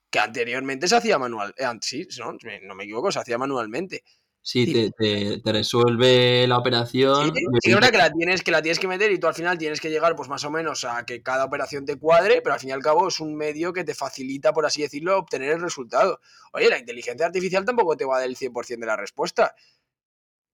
Que 0.09 0.21
anteriormente 0.21 0.89
se 0.89 0.97
hacía 0.97 1.19
manual. 1.19 1.55
Eh, 1.59 1.67
sí, 1.81 2.07
no, 2.19 2.39
no 2.63 2.75
me 2.75 2.85
equivoco, 2.85 3.13
se 3.13 3.19
hacía 3.19 3.37
manualmente. 3.37 4.05
Sí, 4.47 4.93
te, 4.99 5.41
resuelve 5.43 6.47
la 6.47 6.59
operación. 6.59 7.33
Sí, 7.35 7.71
es 7.71 7.75
verdad 7.75 7.91
que 7.91 7.97
la, 7.97 8.11
tienes, 8.13 8.43
que 8.43 8.51
la 8.51 8.61
tienes 8.61 8.79
que 8.79 8.87
meter 8.87 9.11
y 9.11 9.19
tú 9.19 9.27
al 9.27 9.33
final 9.33 9.57
tienes 9.57 9.81
que 9.81 9.89
llegar, 9.89 10.15
pues 10.15 10.29
más 10.29 10.45
o 10.45 10.51
menos, 10.51 10.85
a 10.85 11.07
que 11.07 11.23
cada 11.23 11.47
operación 11.47 11.87
te 11.87 11.97
cuadre, 11.97 12.43
pero 12.43 12.53
al 12.53 12.61
fin 12.61 12.69
y 12.69 12.73
al 12.73 12.83
cabo 12.83 13.09
es 13.09 13.21
un 13.21 13.35
medio 13.35 13.73
que 13.73 13.85
te 13.85 13.95
facilita, 13.95 14.53
por 14.53 14.67
así 14.67 14.83
decirlo, 14.83 15.17
obtener 15.17 15.53
el 15.53 15.63
resultado. 15.63 16.21
Oye, 16.53 16.69
la 16.69 16.79
inteligencia 16.79 17.25
artificial 17.25 17.65
tampoco 17.65 17.97
te 17.97 18.05
va 18.05 18.17
a 18.17 18.21
dar 18.21 18.29
el 18.29 18.37
100% 18.37 18.81
de 18.81 18.87
la 18.87 18.99
respuesta. 18.99 19.55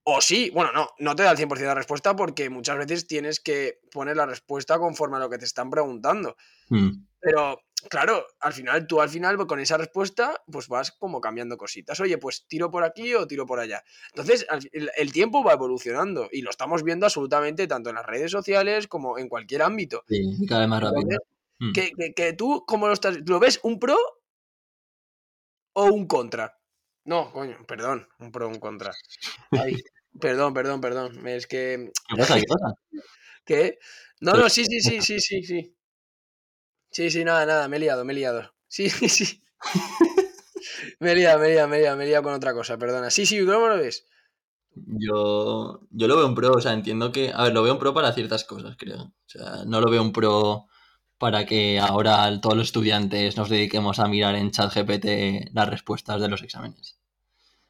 O 0.05 0.21
sí, 0.21 0.51
bueno, 0.51 0.73
no, 0.73 0.89
no 0.99 1.15
te 1.15 1.23
da 1.23 1.31
el 1.33 1.37
100% 1.37 1.59
de 1.59 1.75
respuesta 1.75 2.17
porque 2.17 2.49
muchas 2.51 2.79
veces 2.79 3.07
tienes 3.07 3.39
que 3.41 3.81
poner 3.93 4.17
la 4.17 4.27
respuesta 4.27 4.79
conforme 4.79 5.17
a 5.19 5.21
lo 5.21 5.29
que 5.31 5.39
te 5.39 5.45
están 5.45 5.69
preguntando. 5.71 6.37
Mm. 6.71 7.05
Pero, 7.21 7.61
claro, 7.91 8.27
al 8.41 8.53
final, 8.55 8.87
tú 8.87 9.03
al 9.03 9.11
final 9.11 9.37
con 9.47 9.61
esa 9.61 9.77
respuesta, 9.77 10.43
pues 10.51 10.69
vas 10.69 10.91
como 10.93 11.21
cambiando 11.21 11.59
cositas. 11.59 12.01
Oye, 12.01 12.17
pues 12.17 12.47
tiro 12.49 12.71
por 12.71 12.83
aquí 12.83 13.15
o 13.15 13.27
tiro 13.27 13.45
por 13.45 13.61
allá. 13.61 13.85
Entonces, 14.13 14.47
el, 14.73 14.91
el 14.97 15.13
tiempo 15.13 15.45
va 15.45 15.53
evolucionando 15.53 16.29
y 16.33 16.41
lo 16.41 16.49
estamos 16.51 16.83
viendo 16.83 17.05
absolutamente 17.05 17.67
tanto 17.67 17.91
en 17.91 17.97
las 17.97 18.07
redes 18.07 18.31
sociales 18.31 18.89
como 18.89 19.19
en 19.19 19.29
cualquier 19.29 19.61
ámbito. 19.63 20.03
Sí, 20.09 20.47
cada 20.49 20.63
vez 20.63 20.69
más 20.71 20.83
rápido. 20.83 21.01
Entonces, 21.03 21.27
Mm. 21.63 21.73
que, 21.73 21.93
que- 21.93 22.15
que 22.15 22.33
tú, 22.33 22.65
¿cómo 22.67 22.87
lo 22.87 22.95
estás? 22.95 23.19
¿Lo 23.27 23.39
ves 23.39 23.61
un 23.63 23.79
pro 23.79 23.99
o 25.75 25.85
un 25.85 26.07
contra? 26.07 26.59
No, 27.05 27.33
coño, 27.33 27.59
perdón, 27.67 28.09
un 28.19 28.31
pro 28.31 28.49
un 28.49 28.59
contra. 28.59 28.93
Ay, 29.53 29.77
perdón, 30.21 30.53
perdón, 30.53 30.81
perdón. 30.81 31.27
Es 31.27 31.47
que. 31.47 31.91
¿Qué 32.09 32.17
pasa? 32.17 32.37
¿Qué 32.37 32.47
pasa? 32.47 32.75
¿Qué? 33.45 33.79
No, 34.21 34.35
no, 34.35 34.49
sí, 34.49 34.65
sí, 34.65 34.81
sí, 34.81 35.01
sí, 35.01 35.21
sí, 35.21 35.43
sí. 35.43 35.77
Sí, 36.91 37.11
sí, 37.11 37.25
nada, 37.25 37.47
nada, 37.47 37.69
me 37.69 37.77
he 37.77 37.81
liado, 37.81 38.05
me 38.05 38.13
he 38.13 38.17
liado. 38.17 38.53
Sí, 38.69 38.91
sí, 38.91 39.09
sí. 39.09 39.43
Me 40.99 41.13
he 41.13 41.15
liado, 41.15 41.39
me 41.39 41.47
he 41.49 41.53
liado, 41.53 41.69
me 41.69 41.77
he 41.77 41.81
liado, 41.81 41.97
me 41.97 42.05
he 42.05 42.07
liado 42.09 42.23
con 42.23 42.35
otra 42.35 42.53
cosa, 42.53 42.77
perdona. 42.77 43.11
Sí, 43.11 43.27
sí, 43.27 43.45
¿cómo 43.45 43.69
lo 43.69 43.77
ves? 43.77 44.07
Yo, 44.75 45.81
yo 45.91 46.07
lo 46.07 46.17
veo 46.17 46.27
un 46.27 46.35
pro, 46.35 46.53
o 46.53 46.61
sea, 46.61 46.73
entiendo 46.73 47.13
que. 47.13 47.33
A 47.35 47.45
ver, 47.45 47.53
lo 47.55 47.63
veo 47.63 47.73
un 47.73 47.79
pro 47.79 47.95
para 47.95 48.13
ciertas 48.13 48.45
cosas, 48.45 48.77
creo. 48.79 49.03
O 49.03 49.15
sea, 49.27 49.65
no 49.67 49.81
lo 49.81 49.91
veo 49.91 50.03
un 50.03 50.13
pro 50.13 50.67
para 51.21 51.45
que 51.45 51.79
ahora 51.79 52.41
todos 52.41 52.57
los 52.57 52.69
estudiantes 52.69 53.37
nos 53.37 53.51
dediquemos 53.51 53.99
a 53.99 54.09
mirar 54.09 54.37
en 54.37 54.51
ChatGPT 54.51 55.53
las 55.53 55.69
respuestas 55.69 56.19
de 56.19 56.29
los 56.29 56.43
exámenes. 56.43 56.99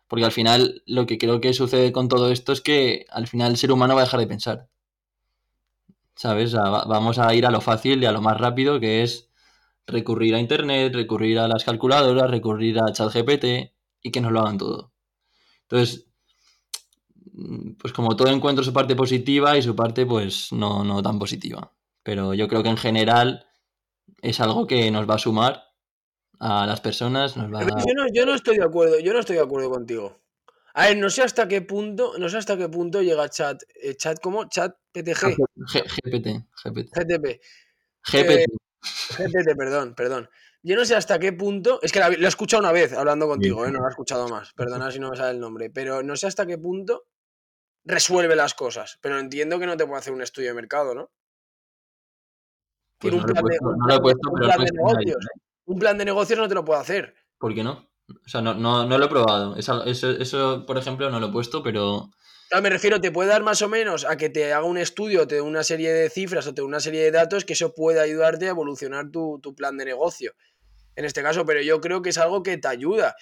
Porque 0.06 0.24
al 0.24 0.30
final, 0.30 0.84
lo 0.86 1.04
que 1.04 1.18
creo 1.18 1.40
que 1.40 1.52
sucede 1.52 1.90
con 1.90 2.06
todo 2.06 2.30
esto 2.30 2.52
es 2.52 2.60
que 2.60 3.06
al 3.10 3.26
final 3.26 3.50
el 3.50 3.56
ser 3.56 3.72
humano 3.72 3.96
va 3.96 4.02
a 4.02 4.04
dejar 4.04 4.20
de 4.20 4.28
pensar. 4.28 4.68
¿Sabes? 6.14 6.52
Vamos 6.52 7.18
a 7.18 7.34
ir 7.34 7.44
a 7.44 7.50
lo 7.50 7.60
fácil 7.60 8.00
y 8.00 8.06
a 8.06 8.12
lo 8.12 8.22
más 8.22 8.38
rápido, 8.38 8.78
que 8.78 9.02
es 9.02 9.28
recurrir 9.84 10.36
a 10.36 10.38
internet, 10.38 10.94
recurrir 10.94 11.40
a 11.40 11.48
las 11.48 11.64
calculadoras, 11.64 12.30
recurrir 12.30 12.78
a 12.78 12.92
ChatGPT 12.92 13.72
y 14.00 14.10
que 14.12 14.20
nos 14.20 14.30
lo 14.30 14.42
hagan 14.42 14.58
todo. 14.58 14.92
Entonces, 15.62 16.06
pues 17.80 17.92
como 17.92 18.14
todo 18.14 18.28
encuentro 18.28 18.62
su 18.62 18.72
parte 18.72 18.94
positiva 18.94 19.58
y 19.58 19.62
su 19.62 19.74
parte 19.74 20.06
pues 20.06 20.52
no, 20.52 20.84
no 20.84 21.02
tan 21.02 21.18
positiva. 21.18 21.72
Pero 22.10 22.34
yo 22.34 22.48
creo 22.48 22.64
que 22.64 22.68
en 22.70 22.76
general 22.76 23.46
es 24.20 24.40
algo 24.40 24.66
que 24.66 24.90
nos 24.90 25.08
va 25.08 25.14
a 25.14 25.18
sumar 25.18 25.62
a 26.40 26.66
las 26.66 26.80
personas, 26.80 27.36
nos 27.36 27.54
va 27.54 27.60
a... 27.60 27.84
Yo 27.86 27.94
no, 27.94 28.06
yo 28.12 28.26
no 28.26 28.34
estoy 28.34 28.56
de 28.58 28.64
acuerdo, 28.64 28.98
yo 28.98 29.12
no 29.12 29.20
estoy 29.20 29.36
de 29.36 29.42
acuerdo 29.42 29.70
contigo. 29.70 30.20
A 30.74 30.86
ver, 30.86 30.96
no 30.96 31.08
sé 31.08 31.22
hasta 31.22 31.46
qué 31.46 31.62
punto, 31.62 32.14
no 32.18 32.28
sé 32.28 32.38
hasta 32.38 32.56
qué 32.58 32.68
punto 32.68 33.00
llega 33.00 33.28
chat, 33.28 33.62
eh, 33.80 33.94
chat 33.94 34.18
como 34.20 34.48
chat 34.48 34.74
PTG, 34.90 35.36
G- 35.68 35.84
GPT, 36.02 36.46
GPT. 36.64 36.90
GTP, 36.98 37.40
GPT. 38.02 38.46
GPT, 39.16 39.56
perdón, 39.56 39.94
perdón. 39.94 40.28
Yo 40.64 40.74
no 40.74 40.84
sé 40.84 40.96
hasta 40.96 41.20
qué 41.20 41.32
punto, 41.32 41.78
es 41.80 41.92
que 41.92 42.00
la- 42.00 42.08
lo 42.10 42.24
he 42.24 42.28
escuchado 42.28 42.60
una 42.60 42.72
vez 42.72 42.92
hablando 42.92 43.28
contigo, 43.28 43.64
eh, 43.66 43.70
no 43.70 43.78
lo 43.78 43.86
he 43.86 43.90
escuchado 43.90 44.26
más, 44.28 44.52
perdona 44.54 44.90
si 44.90 44.98
no 44.98 45.10
me 45.10 45.16
sale 45.16 45.30
el 45.30 45.38
nombre, 45.38 45.70
pero 45.70 46.02
no 46.02 46.16
sé 46.16 46.26
hasta 46.26 46.44
qué 46.44 46.58
punto 46.58 47.04
resuelve 47.84 48.34
las 48.34 48.54
cosas, 48.54 48.98
pero 49.00 49.16
entiendo 49.16 49.60
que 49.60 49.66
no 49.66 49.76
te 49.76 49.86
puede 49.86 50.00
hacer 50.00 50.12
un 50.12 50.22
estudio 50.22 50.48
de 50.48 50.54
mercado, 50.54 50.92
¿no? 50.92 51.12
Pues 53.00 53.12
Tiene 53.12 53.16
no 53.16 53.22
un 53.22 53.26
plan 53.32 53.36
de- 53.36 53.42
puesto, 53.42 53.68
un 53.68 53.78
no 53.78 53.86
lo 53.86 53.94
he 53.94 54.00
puesto, 54.00 54.30
pero 54.34 54.46
plan 54.46 54.58
no 54.58 54.64
de 54.64 54.64
está 54.66 54.80
ahí, 54.80 55.04
negocios. 55.06 55.24
¿eh? 55.26 55.40
Un 55.66 55.78
plan 55.78 55.98
de 55.98 56.04
negocios 56.04 56.38
no 56.38 56.48
te 56.48 56.54
lo 56.54 56.64
puede 56.64 56.80
hacer. 56.80 57.14
¿Por 57.38 57.54
qué 57.54 57.64
no? 57.64 57.88
O 58.08 58.28
sea, 58.28 58.40
no, 58.42 58.54
no, 58.54 58.84
no 58.86 58.98
lo 58.98 59.04
he 59.04 59.08
probado. 59.08 59.56
Eso, 59.56 59.84
eso, 59.84 60.10
eso, 60.10 60.66
por 60.66 60.76
ejemplo, 60.78 61.08
no 61.10 61.20
lo 61.20 61.28
he 61.28 61.32
puesto, 61.32 61.62
pero... 61.62 62.10
Claro, 62.48 62.62
me 62.64 62.70
refiero, 62.70 63.00
te 63.00 63.12
puede 63.12 63.28
dar 63.30 63.42
más 63.44 63.62
o 63.62 63.68
menos 63.68 64.04
a 64.04 64.16
que 64.16 64.28
te 64.28 64.52
haga 64.52 64.64
un 64.64 64.76
estudio, 64.76 65.28
te 65.28 65.36
dé 65.36 65.40
una 65.40 65.62
serie 65.62 65.92
de 65.92 66.10
cifras 66.10 66.46
o 66.48 66.52
te 66.54 66.60
dé 66.62 66.66
una 66.66 66.80
serie 66.80 67.02
de 67.02 67.12
datos 67.12 67.44
que 67.44 67.52
eso 67.52 67.72
puede 67.72 68.00
ayudarte 68.00 68.46
a 68.46 68.50
evolucionar 68.50 69.10
tu, 69.10 69.38
tu 69.40 69.54
plan 69.54 69.76
de 69.76 69.84
negocio. 69.84 70.32
En 70.96 71.04
este 71.04 71.22
caso, 71.22 71.44
pero 71.46 71.62
yo 71.62 71.80
creo 71.80 72.02
que 72.02 72.10
es 72.10 72.18
algo 72.18 72.42
que 72.42 72.58
te 72.58 72.66
ayuda. 72.66 73.14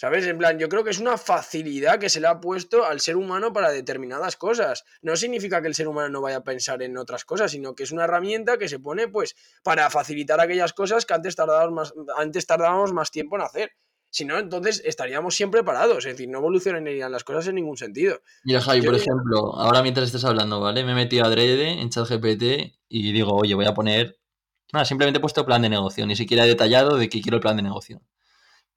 ¿Sabes? 0.00 0.26
En 0.26 0.38
plan, 0.38 0.58
yo 0.58 0.70
creo 0.70 0.82
que 0.82 0.88
es 0.88 0.98
una 0.98 1.18
facilidad 1.18 1.98
que 1.98 2.08
se 2.08 2.20
le 2.20 2.26
ha 2.26 2.40
puesto 2.40 2.86
al 2.86 3.00
ser 3.00 3.16
humano 3.18 3.52
para 3.52 3.70
determinadas 3.70 4.34
cosas. 4.36 4.84
No 5.02 5.14
significa 5.14 5.60
que 5.60 5.68
el 5.68 5.74
ser 5.74 5.88
humano 5.88 6.08
no 6.08 6.22
vaya 6.22 6.38
a 6.38 6.42
pensar 6.42 6.82
en 6.82 6.96
otras 6.96 7.26
cosas, 7.26 7.50
sino 7.50 7.74
que 7.74 7.82
es 7.82 7.92
una 7.92 8.04
herramienta 8.04 8.56
que 8.56 8.66
se 8.66 8.78
pone, 8.78 9.08
pues, 9.08 9.36
para 9.62 9.90
facilitar 9.90 10.40
aquellas 10.40 10.72
cosas 10.72 11.04
que 11.04 11.12
antes 11.12 11.36
tardábamos 11.36 11.74
más, 11.74 11.92
antes 12.16 12.46
tardábamos 12.46 12.94
más 12.94 13.10
tiempo 13.10 13.36
en 13.36 13.42
hacer. 13.42 13.72
Si 14.08 14.24
no, 14.24 14.38
entonces 14.38 14.80
estaríamos 14.86 15.34
siempre 15.34 15.62
parados. 15.64 16.06
Es 16.06 16.14
decir, 16.14 16.30
no 16.30 16.38
evolucionarían 16.38 17.12
las 17.12 17.22
cosas 17.22 17.48
en 17.48 17.56
ningún 17.56 17.76
sentido. 17.76 18.22
Mira, 18.44 18.62
Javi, 18.62 18.78
Yo 18.78 18.84
por 18.86 18.94
diría- 18.94 19.04
ejemplo, 19.12 19.54
ahora 19.54 19.82
mientras 19.82 20.06
estás 20.06 20.24
hablando, 20.24 20.62
¿vale? 20.62 20.82
Me 20.82 20.92
he 20.92 20.94
metido 20.94 21.26
a 21.26 21.28
Drede 21.28 21.72
en 21.78 21.90
ChatGPT 21.90 22.72
y 22.88 23.12
digo, 23.12 23.34
oye, 23.34 23.54
voy 23.54 23.66
a 23.66 23.74
poner... 23.74 24.18
Nada, 24.72 24.86
simplemente 24.86 25.18
he 25.18 25.20
puesto 25.20 25.44
plan 25.44 25.60
de 25.60 25.68
negocio, 25.68 26.06
ni 26.06 26.16
siquiera 26.16 26.46
he 26.46 26.48
detallado 26.48 26.96
de 26.96 27.10
que 27.10 27.20
quiero 27.20 27.36
el 27.36 27.42
plan 27.42 27.56
de 27.56 27.62
negocio. 27.64 28.00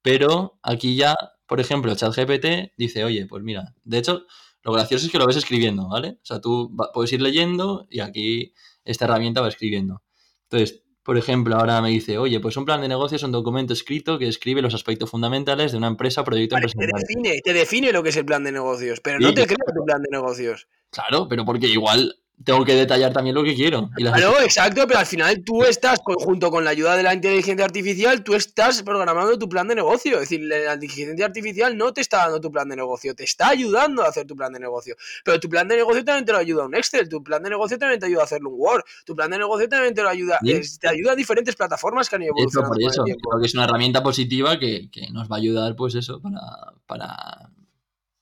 Pero 0.04 0.60
aquí 0.62 0.96
ya, 0.96 1.16
por 1.48 1.60
ejemplo, 1.60 1.96
ChatGPT 1.96 2.74
dice, 2.78 3.04
oye, 3.04 3.26
pues 3.26 3.42
mira, 3.44 3.74
de 3.84 3.98
hecho, 3.98 4.26
lo 4.62 4.74
gracioso 4.74 5.06
es 5.08 5.12
que 5.12 5.18
lo 5.18 5.26
ves 5.26 5.38
escribiendo, 5.38 5.90
¿vale? 5.90 6.18
O 6.22 6.26
sea, 6.26 6.40
tú 6.40 6.72
puedes 6.94 7.12
ir 7.14 7.22
leyendo 7.22 7.88
y 7.90 8.02
aquí 8.02 8.54
esta 8.86 9.06
herramienta 9.06 9.42
va 9.42 9.48
escribiendo. 9.48 10.04
Entonces, 10.44 10.84
por 11.04 11.18
ejemplo, 11.18 11.56
ahora 11.56 11.82
me 11.82 11.90
dice, 11.90 12.18
oye, 12.18 12.40
pues 12.40 12.56
un 12.56 12.64
plan 12.66 12.80
de 12.82 12.88
negocio 12.88 13.16
es 13.16 13.24
un 13.24 13.32
documento 13.32 13.74
escrito 13.74 14.18
que 14.20 14.26
describe 14.26 14.62
los 14.62 14.74
aspectos 14.74 15.10
fundamentales 15.10 15.72
de 15.72 15.78
una 15.78 15.88
empresa, 15.88 16.24
proyecto 16.24 16.56
Vale, 16.56 16.68
te 16.68 16.72
empresarial. 16.72 17.02
define, 17.02 17.42
te 17.42 17.54
define 17.54 17.92
lo 17.92 18.04
que 18.04 18.10
es 18.10 18.18
el 18.18 18.26
plan 18.26 18.44
de 18.44 18.52
negocios, 18.52 19.02
pero 19.02 19.18
Sí, 19.20 19.24
no 19.26 19.34
te 19.34 19.46
crea 19.46 19.58
tu 19.76 19.84
plan 19.86 20.02
de 20.02 20.10
negocios. 20.12 20.68
Claro, 20.90 21.28
pero 21.28 21.44
porque 21.44 21.68
igual 21.68 22.23
tengo 22.44 22.66
que 22.66 22.74
detallar 22.76 23.14
también 23.14 23.36
lo 23.36 23.44
que 23.44 23.56
quiero. 23.56 23.90
Y 23.98 24.04
las- 24.04 24.16
Claro, 24.20 24.40
exacto, 24.42 24.86
pero 24.88 25.00
al 25.00 25.06
final 25.06 25.44
tú 25.46 25.64
estás, 25.64 26.00
junto 26.04 26.52
con 26.52 26.66
la 26.66 26.72
ayuda 26.72 26.98
de 26.98 27.04
la 27.04 27.14
inteligencia 27.14 27.64
artificial, 27.64 28.22
tú 28.24 28.34
estás 28.36 28.82
programando 28.84 29.38
tu 29.40 29.48
plan 29.48 29.68
de 29.68 29.76
negocio. 29.76 30.16
Es 30.16 30.22
decir, 30.30 30.42
la 30.44 30.74
inteligencia 30.74 31.26
artificial 31.26 31.78
no 31.78 31.94
te 31.94 32.02
está 32.02 32.18
dando 32.18 32.42
tu 32.42 32.52
plan 32.52 32.68
de 32.68 32.76
negocio, 32.76 33.16
te 33.16 33.24
está 33.24 33.50
ayudando 33.50 34.04
a 34.04 34.08
hacer 34.10 34.26
tu 34.28 34.36
plan 34.36 34.52
de 34.52 34.60
negocio. 34.60 34.96
Pero 35.24 35.40
tu 35.40 35.48
plan 35.48 35.68
de 35.70 35.78
negocio 35.78 36.04
también 36.04 36.26
te 36.26 36.32
lo 36.34 36.38
ayuda 36.40 36.66
un 36.66 36.76
Excel, 36.76 37.08
tu 37.08 37.24
plan 37.24 37.42
de 37.44 37.50
negocio 37.50 37.78
también 37.78 38.00
te 38.02 38.08
ayuda 38.08 38.22
a 38.22 38.26
hacerlo 38.26 38.50
un 38.50 38.56
Word, 38.60 38.84
tu 39.06 39.16
plan 39.16 39.30
de 39.32 39.38
negocio 39.38 39.70
también 39.70 39.94
te 39.94 40.02
lo 40.04 40.10
ayuda, 40.10 40.40
Sí. 40.44 40.52
es- 40.52 40.80
te 40.80 40.90
ayuda 40.90 41.14
a 41.14 41.16
diferentes 41.16 41.56
plataformas 41.56 42.10
que 42.10 42.16
han 42.18 42.24
ido 42.24 42.34
Eso, 42.36 42.60
evolucionando 42.60 42.70
por 42.70 42.76
con 42.78 42.84
el 42.84 42.90
eso, 42.92 43.04
creo 43.30 43.40
que 43.42 43.48
es 43.48 43.54
una 43.54 43.64
herramienta 43.66 44.04
positiva 44.04 44.60
que, 44.60 44.90
que 44.92 45.10
nos 45.12 45.32
va 45.32 45.36
a 45.38 45.40
ayudar, 45.40 45.76
pues 45.78 45.96
eso, 45.96 46.20
para, 46.22 46.42
para 46.88 47.50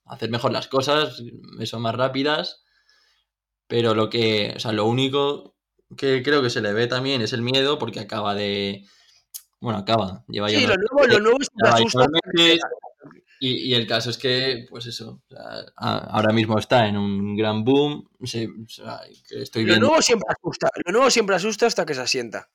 hacer 0.06 0.30
mejor 0.30 0.52
las 0.52 0.68
cosas, 0.68 1.24
eso 1.60 1.80
más 1.80 1.96
rápidas. 1.96 2.62
Pero 3.72 3.96
lo 3.96 4.10
que, 4.10 4.52
o 4.54 4.60
sea, 4.60 4.74
lo 4.74 4.86
único 4.86 5.56
que 5.96 6.22
creo 6.24 6.42
que 6.42 6.50
se 6.50 6.60
le 6.60 6.74
ve 6.74 6.88
también 6.88 7.22
es 7.22 7.32
el 7.32 7.42
miedo, 7.42 7.80
porque 7.80 8.02
acaba 8.02 8.36
de. 8.36 8.86
Bueno, 9.62 9.80
acaba, 9.80 10.26
lleva 10.28 10.50
ya 10.52 10.58
Sí, 10.58 10.66
unos 10.66 10.76
lo 10.76 10.84
nuevo, 10.92 11.08
lo 11.14 11.20
nuevo 11.22 11.38
es 11.40 11.50
que 12.36 12.58
ya 12.58 12.66
y, 13.40 13.70
y 13.70 13.74
el 13.74 13.88
caso 13.88 14.10
es 14.10 14.18
que, 14.18 14.66
pues 14.70 14.88
eso, 14.88 15.22
o 15.26 15.34
sea, 15.34 15.64
a- 15.78 15.98
ahora 16.18 16.34
mismo 16.34 16.60
está 16.60 16.86
en 16.86 16.98
un 16.98 17.38
gran 17.38 17.64
boom. 17.64 18.10
se- 18.26 18.48
o 18.50 18.68
sea, 18.68 19.00
que 19.30 19.42
estoy 19.42 19.64
Lo 19.64 19.80
nuevo 19.80 20.02
siempre 20.02 20.28
asusta, 20.38 20.70
lo 20.86 20.92
nuevo 20.92 21.10
siempre 21.10 21.38
asusta 21.38 21.66
hasta 21.66 21.86
que 21.86 21.96
se 21.96 22.02
asienta. 22.02 22.50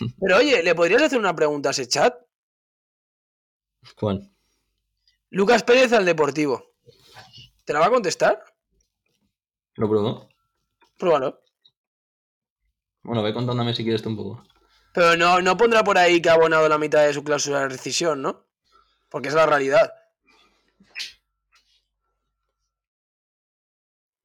Pero 0.20 0.38
oye, 0.38 0.64
¿le 0.64 0.74
podrías 0.74 1.02
hacer 1.02 1.18
una 1.20 1.36
pregunta 1.36 1.68
a 1.68 1.72
ese 1.72 1.86
chat? 1.86 2.12
¿Cuál? 3.96 4.32
Lucas 5.30 5.62
Pérez 5.62 5.92
al 5.92 6.04
Deportivo. 6.04 6.72
¿Te 7.64 7.72
la 7.72 7.78
va 7.78 7.86
a 7.86 7.90
contestar? 7.90 8.42
¿Lo 9.74 9.88
probó? 9.88 10.28
Pruébalo. 10.98 11.42
Bueno, 13.02 13.22
ve 13.22 13.34
contándome 13.34 13.74
si 13.74 13.82
quieres 13.82 14.02
tú 14.02 14.10
un 14.10 14.16
poco. 14.16 14.44
Pero 14.94 15.16
no, 15.16 15.40
no 15.40 15.56
pondrá 15.56 15.82
por 15.82 15.98
ahí 15.98 16.20
que 16.20 16.28
ha 16.28 16.34
abonado 16.34 16.68
la 16.68 16.78
mitad 16.78 17.04
de 17.04 17.14
su 17.14 17.24
cláusula 17.24 17.60
de 17.60 17.70
rescisión, 17.70 18.22
¿no? 18.22 18.46
Porque 19.08 19.28
es 19.28 19.34
la 19.34 19.46
realidad. 19.46 19.92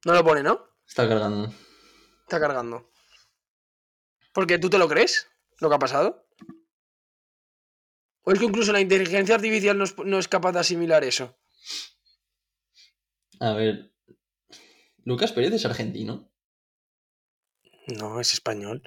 No 0.04 0.12
lo 0.12 0.24
pone, 0.24 0.42
¿no? 0.42 0.68
Está 0.86 1.08
cargando. 1.08 1.52
Está 2.22 2.40
cargando. 2.40 2.90
Porque 4.32 4.58
tú 4.58 4.70
te 4.70 4.78
lo 4.78 4.88
crees, 4.88 5.28
lo 5.58 5.68
que 5.68 5.74
ha 5.74 5.78
pasado. 5.78 6.26
¿O 8.22 8.32
es 8.32 8.38
que 8.38 8.44
incluso 8.44 8.72
la 8.72 8.80
inteligencia 8.80 9.34
artificial 9.34 9.76
no 9.76 9.84
es, 9.84 9.96
no 9.98 10.18
es 10.18 10.28
capaz 10.28 10.52
de 10.52 10.60
asimilar 10.60 11.02
eso? 11.02 11.36
A 13.40 13.52
ver. 13.52 13.90
Lucas 15.08 15.32
Pérez 15.32 15.54
es 15.54 15.64
argentino. 15.64 16.30
No, 17.98 18.20
es 18.20 18.34
español. 18.34 18.82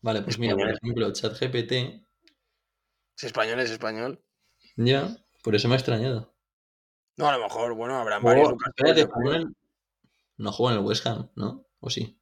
Vale, 0.00 0.22
pues 0.22 0.38
mira, 0.38 0.54
por 0.54 0.62
Español. 0.62 0.78
ejemplo, 0.82 1.12
ChatGPT. 1.12 1.72
Es 3.18 3.24
español, 3.24 3.60
es 3.60 3.70
español. 3.70 4.24
Ya, 4.76 5.14
por 5.42 5.54
eso 5.54 5.68
me 5.68 5.74
ha 5.74 5.76
extrañado. 5.76 6.34
No, 7.18 7.28
a 7.28 7.36
lo 7.36 7.44
mejor, 7.44 7.74
bueno, 7.74 7.96
habrá 7.96 8.18
varios 8.18 8.48
Lucas 8.48 8.72
Pérez, 8.74 9.08
No 10.38 10.52
juega 10.52 10.72
en 10.72 10.80
el 10.80 10.86
West 10.86 11.06
Ham, 11.06 11.30
¿no? 11.34 11.66
¿O 11.80 11.90
sí? 11.90 12.18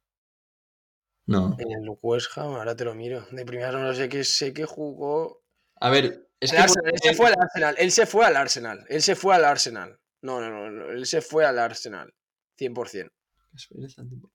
No. 1.25 1.55
En 1.57 1.71
el 1.71 1.89
West 2.01 2.37
Ham, 2.37 2.55
ahora 2.55 2.75
te 2.75 2.83
lo 2.83 2.95
miro. 2.95 3.25
De 3.31 3.45
primera 3.45 3.71
no 3.71 3.93
sé 3.93 4.09
que 4.09 4.25
sé 4.25 4.53
que 4.53 4.65
jugó. 4.65 5.45
A 5.79 5.89
ver, 5.89 6.29
es 6.41 6.51
El 6.51 6.57
que. 6.57 6.63
Arsenal, 6.63 6.91
él 6.91 6.99
se 7.01 7.13
fue 7.15 7.27
al 7.27 7.35
Arsenal. 7.39 7.75
Él 7.77 7.91
se 7.93 8.05
fue 8.05 8.25
al 8.25 8.35
Arsenal. 8.35 8.85
Él 8.89 9.01
se 9.01 9.15
fue 9.15 9.35
al 9.35 9.45
Arsenal. 9.45 10.01
No, 10.21 10.41
no, 10.41 10.49
no, 10.49 10.69
no, 10.69 10.89
él 10.91 11.05
se 11.05 11.21
fue 11.21 11.45
al 11.45 11.59
Arsenal, 11.59 12.13
100%. 12.59 13.09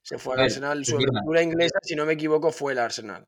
Se 0.01 0.17
fue 0.17 0.35
al 0.35 0.41
Arsenal, 0.41 0.85
su 0.85 0.95
aventura 0.95 1.41
inglesa, 1.41 1.79
si 1.81 1.95
no 1.95 2.05
me 2.05 2.13
equivoco, 2.13 2.51
fue 2.51 2.73
el 2.73 2.79
Arsenal. 2.79 3.25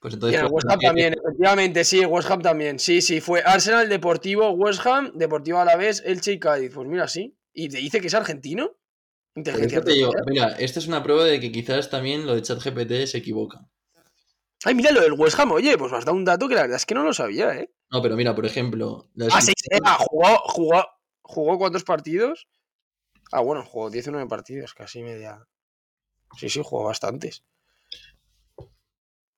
Pues 0.00 0.14
entonces. 0.14 0.38
Y 0.38 0.40
en 0.40 0.46
el 0.46 0.52
West 0.52 0.70
Ham 0.70 0.78
también, 0.78 1.14
efectivamente, 1.14 1.84
sí, 1.84 2.04
West 2.04 2.30
Ham 2.30 2.42
también. 2.42 2.78
Sí, 2.78 3.02
sí, 3.02 3.20
fue 3.20 3.42
Arsenal, 3.44 3.88
Deportivo, 3.88 4.50
West 4.52 4.84
Ham, 4.86 5.12
Deportivo 5.14 5.58
a 5.58 5.64
la 5.64 5.76
vez, 5.76 6.02
Elche 6.04 6.32
y 6.32 6.38
Cádiz. 6.38 6.72
Pues 6.74 6.88
mira, 6.88 7.06
sí. 7.06 7.36
¿Y 7.52 7.68
te 7.68 7.78
dice 7.78 8.00
que 8.00 8.06
es 8.06 8.14
argentino? 8.14 8.78
Inteligencia 9.34 9.82
te 9.82 9.92
digo, 9.92 10.10
mira, 10.26 10.48
esta 10.58 10.78
es 10.78 10.88
una 10.88 11.02
prueba 11.02 11.24
de 11.24 11.38
que 11.38 11.52
quizás 11.52 11.90
también 11.90 12.26
lo 12.26 12.34
de 12.34 12.42
ChatGPT 12.42 13.06
se 13.06 13.18
equivoca. 13.18 13.68
Ay, 14.64 14.74
mira 14.74 14.92
lo 14.92 15.00
del 15.00 15.14
West 15.14 15.38
Ham, 15.38 15.52
oye, 15.52 15.78
pues 15.78 15.90
me 15.90 15.98
has 15.98 16.04
dado 16.04 16.16
un 16.16 16.24
dato 16.24 16.48
que 16.48 16.54
la 16.54 16.62
verdad 16.62 16.76
es 16.76 16.86
que 16.86 16.94
no 16.94 17.02
lo 17.02 17.14
sabía, 17.14 17.54
¿eh? 17.56 17.72
No, 17.90 18.02
pero 18.02 18.16
mira, 18.16 18.34
por 18.34 18.44
ejemplo. 18.44 19.10
Ah, 19.32 19.40
sí, 19.40 19.52
ah, 19.84 19.96
jugó, 19.98 20.38
jugó, 20.44 20.86
jugó 21.22 21.58
cuántos 21.58 21.84
partidos? 21.84 22.46
Ah, 23.32 23.40
bueno, 23.40 23.64
jugó 23.64 23.90
19 23.90 24.28
partidos, 24.28 24.74
casi 24.74 25.02
media. 25.02 25.46
Sí, 26.38 26.48
sí, 26.48 26.60
jugó 26.62 26.84
bastantes. 26.84 27.42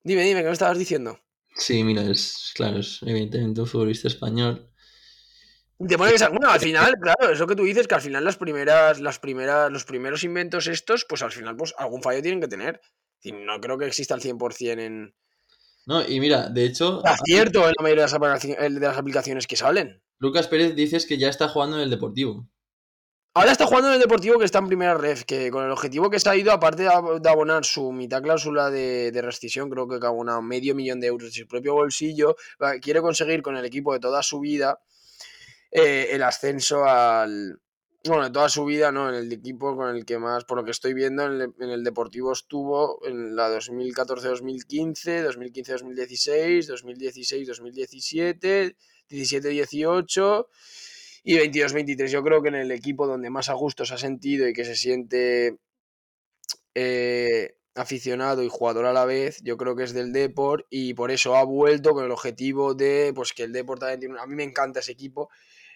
Dime, 0.02 0.24
dime, 0.24 0.40
¿qué 0.40 0.46
me 0.46 0.52
estabas 0.52 0.78
diciendo? 0.78 1.20
Sí, 1.54 1.84
mira, 1.84 2.02
es 2.02 2.52
claro, 2.54 2.78
es 2.78 3.00
evidentemente 3.02 3.60
un 3.60 3.66
futbolista 3.66 4.08
español. 4.08 4.68
Te 5.86 5.98
pone 5.98 6.12
que 6.12 6.28
bueno, 6.28 6.50
al 6.50 6.60
final, 6.60 6.94
claro, 7.00 7.30
eso 7.32 7.46
que 7.46 7.56
tú 7.56 7.64
dices, 7.64 7.86
que 7.86 7.94
al 7.94 8.00
final 8.00 8.24
las 8.24 8.36
primeras, 8.36 9.00
las 9.00 9.18
primeras, 9.18 9.70
los 9.70 9.84
primeros 9.84 10.24
inventos 10.24 10.66
estos, 10.66 11.04
pues 11.08 11.22
al 11.22 11.32
final, 11.32 11.56
pues 11.56 11.74
algún 11.78 12.02
fallo 12.02 12.22
tienen 12.22 12.40
que 12.40 12.48
tener. 12.48 12.80
No 13.24 13.60
creo 13.60 13.78
que 13.78 13.86
exista 13.86 14.14
al 14.14 14.20
100% 14.20 14.80
en 14.80 15.14
No, 15.86 16.06
y 16.06 16.18
mira, 16.20 16.48
de 16.48 16.64
hecho, 16.64 17.02
acierto 17.06 17.60
en 17.68 17.72
la 17.78 17.82
mayoría 17.82 18.06
de 18.06 18.80
las, 18.80 18.98
aplicaciones 18.98 19.46
que 19.46 19.56
salen. 19.56 20.02
Lucas 20.18 20.48
Pérez 20.48 20.74
dices 20.74 21.06
que 21.06 21.18
ya 21.18 21.28
está 21.28 21.48
jugando 21.48 21.76
en 21.76 21.82
el 21.82 21.90
Deportivo. 21.90 22.46
Ahora 23.34 23.52
está 23.52 23.66
jugando 23.66 23.88
en 23.88 23.94
el 23.94 24.00
Deportivo 24.00 24.38
que 24.38 24.44
está 24.44 24.58
en 24.58 24.66
primera 24.66 24.94
ref, 24.94 25.24
que 25.24 25.50
con 25.50 25.64
el 25.64 25.70
objetivo 25.70 26.10
que 26.10 26.20
se 26.20 26.28
ha 26.28 26.36
ido, 26.36 26.52
aparte 26.52 26.82
de 26.82 26.90
ab- 26.90 27.18
de 27.20 27.28
abonar 27.30 27.64
su 27.64 27.90
mitad 27.90 28.22
cláusula 28.22 28.70
de, 28.70 29.10
de 29.10 29.22
rescisión, 29.22 29.70
creo 29.70 29.88
que 29.88 30.04
ha 30.04 30.08
abonado 30.08 30.42
medio 30.42 30.74
millón 30.74 31.00
de 31.00 31.06
euros 31.06 31.32
de 31.32 31.40
su 31.40 31.48
propio 31.48 31.72
bolsillo, 31.74 32.36
quiere 32.82 33.00
conseguir 33.00 33.40
con 33.42 33.56
el 33.56 33.64
equipo 33.64 33.92
de 33.94 34.00
toda 34.00 34.22
su 34.22 34.38
vida 34.40 34.78
eh, 35.70 36.08
el 36.10 36.22
ascenso 36.22 36.84
al... 36.84 37.58
Bueno, 38.04 38.24
de 38.24 38.30
toda 38.30 38.48
su 38.48 38.64
vida, 38.64 38.90
¿no? 38.90 39.08
En 39.08 39.14
el 39.14 39.32
equipo 39.32 39.76
con 39.76 39.94
el 39.94 40.04
que 40.04 40.18
más, 40.18 40.44
por 40.44 40.58
lo 40.58 40.64
que 40.64 40.72
estoy 40.72 40.92
viendo, 40.92 41.24
en 41.24 41.40
el, 41.40 41.54
en 41.60 41.70
el 41.70 41.84
Deportivo 41.84 42.32
estuvo 42.32 42.98
en 43.06 43.36
la 43.36 43.48
2014-2015, 43.56 45.30
2015-2016, 45.30 46.66
2016-2017, 46.66 48.74
17-18 49.08 50.46
y 51.22 51.36
22-23. 51.36 52.08
Yo 52.08 52.24
creo 52.24 52.42
que 52.42 52.48
en 52.48 52.56
el 52.56 52.72
equipo 52.72 53.06
donde 53.06 53.30
más 53.30 53.48
a 53.48 53.54
gusto 53.54 53.84
se 53.84 53.94
ha 53.94 53.98
sentido 53.98 54.48
y 54.48 54.52
que 54.52 54.64
se 54.64 54.74
siente 54.74 55.58
eh, 56.74 57.54
aficionado 57.76 58.42
y 58.42 58.48
jugador 58.48 58.86
a 58.86 58.92
la 58.92 59.04
vez, 59.04 59.40
yo 59.44 59.56
creo 59.56 59.76
que 59.76 59.84
es 59.84 59.94
del 59.94 60.12
Deport 60.12 60.66
y 60.70 60.94
por 60.94 61.12
eso 61.12 61.36
ha 61.36 61.44
vuelto 61.44 61.92
con 61.92 62.04
el 62.04 62.10
objetivo 62.10 62.74
de 62.74 63.12
pues 63.14 63.32
que 63.32 63.44
el 63.44 63.52
Deport 63.52 63.80
también 63.80 64.00
tiene, 64.00 64.18
a 64.18 64.26
mí 64.26 64.34
me 64.34 64.42
encanta 64.42 64.80
ese 64.80 64.90
equipo. 64.90 65.30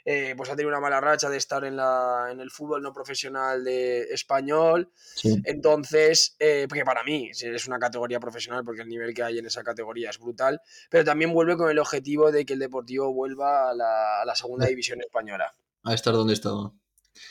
Eh, 0.08 0.34
pues 0.36 0.48
ha 0.48 0.54
tenido 0.56 0.68
una 0.70 0.80
mala 0.80 1.00
racha 1.00 1.28
de 1.28 1.36
estar 1.36 1.64
en, 1.64 1.76
la, 1.76 2.28
en 2.30 2.40
el 2.40 2.50
fútbol 2.50 2.80
no 2.80 2.92
profesional 2.92 3.64
de 3.64 4.02
español. 4.04 4.90
Sí. 5.16 5.42
Entonces, 5.44 6.36
eh, 6.38 6.66
porque 6.68 6.84
para 6.84 7.02
mí 7.02 7.28
es 7.32 7.66
una 7.66 7.78
categoría 7.80 8.20
profesional 8.20 8.62
porque 8.64 8.82
el 8.82 8.88
nivel 8.88 9.12
que 9.12 9.24
hay 9.24 9.38
en 9.38 9.46
esa 9.46 9.64
categoría 9.64 10.10
es 10.10 10.18
brutal, 10.18 10.60
pero 10.88 11.04
también 11.04 11.32
vuelve 11.32 11.56
con 11.56 11.68
el 11.70 11.78
objetivo 11.80 12.30
de 12.30 12.46
que 12.46 12.52
el 12.52 12.60
Deportivo 12.60 13.12
vuelva 13.12 13.70
a 13.70 13.74
la, 13.74 14.22
a 14.22 14.24
la 14.24 14.34
segunda 14.36 14.66
división 14.66 15.00
española. 15.00 15.52
A 15.82 15.92
estar 15.92 16.14
donde 16.14 16.34
estaba. 16.34 16.72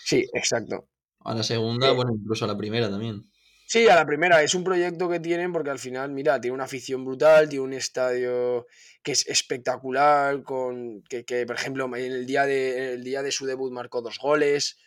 Sí, 0.03 0.27
exacto. 0.33 0.87
A 1.21 1.33
la 1.33 1.43
segunda, 1.43 1.89
Eh. 1.89 1.93
bueno, 1.93 2.11
incluso 2.13 2.45
a 2.45 2.47
la 2.49 2.57
primera 2.57 2.89
también. 2.89 3.29
Sí, 3.67 3.87
a 3.87 3.95
la 3.95 4.05
primera, 4.05 4.43
es 4.43 4.53
un 4.53 4.63
proyecto 4.63 5.09
que 5.09 5.19
tienen 5.19 5.51
porque 5.51 5.71
al 5.71 5.79
final, 5.79 6.11
mira, 6.11 6.39
tiene 6.39 6.53
una 6.53 6.65
afición 6.65 7.03
brutal, 7.03 7.49
tiene 7.49 7.65
un 7.65 7.73
estadio 7.73 8.67
que 9.01 9.11
es 9.13 9.25
espectacular, 9.27 10.43
con 10.43 11.01
que, 11.03 11.25
que, 11.25 11.45
por 11.47 11.55
ejemplo, 11.55 11.85
en 11.95 12.11
el 12.11 12.25
día 12.27 12.45
de, 12.45 12.93
el 12.93 13.03
día 13.03 13.23
de 13.23 13.31
su 13.31 13.45
debut 13.47 13.71
marcó 13.73 14.01
dos 14.03 14.19
goles, 14.19 14.77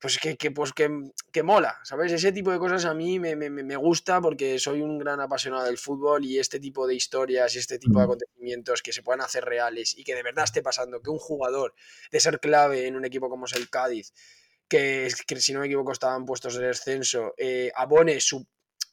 pues 0.00 0.18
que, 0.18 0.36
que, 0.36 0.52
pues 0.52 0.72
que, 0.72 0.88
que 1.32 1.42
mola, 1.42 1.78
¿sabes? 1.82 2.12
Ese 2.12 2.30
tipo 2.30 2.52
de 2.52 2.58
cosas 2.60 2.84
a 2.84 2.94
mí 2.94 3.18
me, 3.18 3.34
me, 3.34 3.50
me 3.50 3.76
gusta 3.76 4.20
porque 4.20 4.60
soy 4.60 4.82
un 4.82 4.98
gran 4.98 5.20
apasionado 5.20 5.64
del 5.64 5.76
fútbol 5.78 6.24
y 6.24 6.38
este 6.38 6.60
tipo 6.60 6.86
de 6.86 6.94
historias 6.94 7.56
y 7.56 7.58
este 7.58 7.78
tipo 7.80 7.98
de 7.98 8.04
Mm. 8.04 8.08
acontecimientos 8.10 8.82
que 8.82 8.92
se 8.92 9.02
puedan 9.02 9.20
hacer 9.22 9.44
reales 9.44 9.98
y 9.98 10.04
que 10.04 10.14
de 10.14 10.22
verdad 10.22 10.44
esté 10.44 10.62
pasando, 10.62 11.02
que 11.02 11.10
un 11.10 11.18
jugador 11.18 11.74
de 12.12 12.20
ser 12.20 12.38
clave 12.38 12.86
en 12.86 12.94
un 12.94 13.04
equipo 13.04 13.28
como 13.28 13.46
es 13.46 13.54
el 13.54 13.68
Cádiz, 13.68 14.12
que, 14.68 15.08
que 15.26 15.40
si 15.40 15.52
no 15.52 15.60
me 15.60 15.66
equivoco 15.66 15.92
estaban 15.92 16.24
puestos 16.24 16.54
de 16.56 16.66
descenso, 16.66 17.34
eh, 17.36 17.70
abone 17.74 18.20
su, 18.20 18.46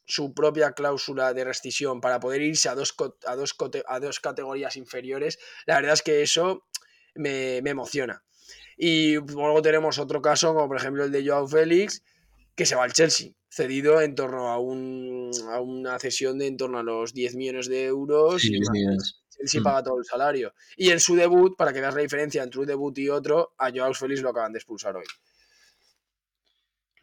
su 0.04 0.32
propia 0.34 0.72
cláusula 0.72 1.34
de 1.34 1.44
rescisión 1.44 2.00
para 2.00 2.20
poder 2.20 2.42
irse 2.42 2.68
a 2.68 2.74
dos, 2.74 2.94
a 3.26 3.36
dos, 3.36 3.54
a 3.86 4.00
dos 4.00 4.20
categorías 4.20 4.76
inferiores, 4.76 5.38
la 5.66 5.76
verdad 5.76 5.94
es 5.94 6.02
que 6.02 6.22
eso 6.22 6.64
me, 7.14 7.60
me 7.62 7.70
emociona. 7.70 8.22
Y 8.76 9.14
luego 9.16 9.62
tenemos 9.62 9.98
otro 9.98 10.20
caso, 10.20 10.54
como 10.54 10.68
por 10.68 10.76
ejemplo 10.76 11.04
el 11.04 11.12
de 11.12 11.26
Joao 11.26 11.48
Félix, 11.48 12.02
que 12.54 12.66
se 12.66 12.74
va 12.74 12.84
al 12.84 12.92
Chelsea, 12.92 13.32
cedido 13.48 14.00
en 14.00 14.14
torno 14.14 14.48
a, 14.48 14.58
un, 14.58 15.30
a 15.50 15.60
una 15.60 15.98
cesión 15.98 16.38
de 16.38 16.46
en 16.46 16.56
torno 16.56 16.78
a 16.78 16.82
los 16.82 17.12
10 17.12 17.34
millones 17.36 17.68
de 17.68 17.84
euros. 17.84 18.42
Sí, 18.42 18.48
y 18.48 18.52
10 18.52 18.60
más. 18.68 18.70
millones. 18.72 19.22
Chelsea 19.30 19.60
Mm. 19.60 19.64
paga 19.64 19.82
todo 19.82 19.98
el 19.98 20.04
salario. 20.04 20.54
Y 20.76 20.90
en 20.90 21.00
su 21.00 21.14
debut, 21.16 21.56
para 21.56 21.72
que 21.72 21.80
veas 21.80 21.94
la 21.94 22.00
diferencia 22.02 22.42
entre 22.42 22.60
un 22.60 22.66
debut 22.66 22.96
y 22.98 23.08
otro, 23.10 23.54
a 23.58 23.70
Joao 23.70 23.92
Félix 23.94 24.22
lo 24.22 24.30
acaban 24.30 24.52
de 24.52 24.58
expulsar 24.58 24.96
hoy. 24.96 25.04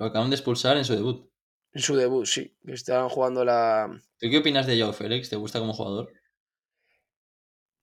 Lo 0.03 0.09
acaban 0.09 0.29
de 0.29 0.35
expulsar 0.35 0.75
en 0.77 0.83
su 0.85 0.93
debut. 0.95 1.29
En 1.71 1.81
su 1.81 1.95
debut, 1.95 2.25
sí. 2.25 2.53
que 2.65 2.73
Estaban 2.73 3.07
jugando 3.09 3.45
la. 3.45 3.89
¿Tú 4.19 4.29
qué 4.29 4.37
opinas 4.39 4.67
de 4.67 4.77
Joao 4.79 4.93
Félix? 4.93 5.29
¿Te 5.29 5.35
gusta 5.37 5.59
como 5.59 5.73
jugador? 5.73 6.11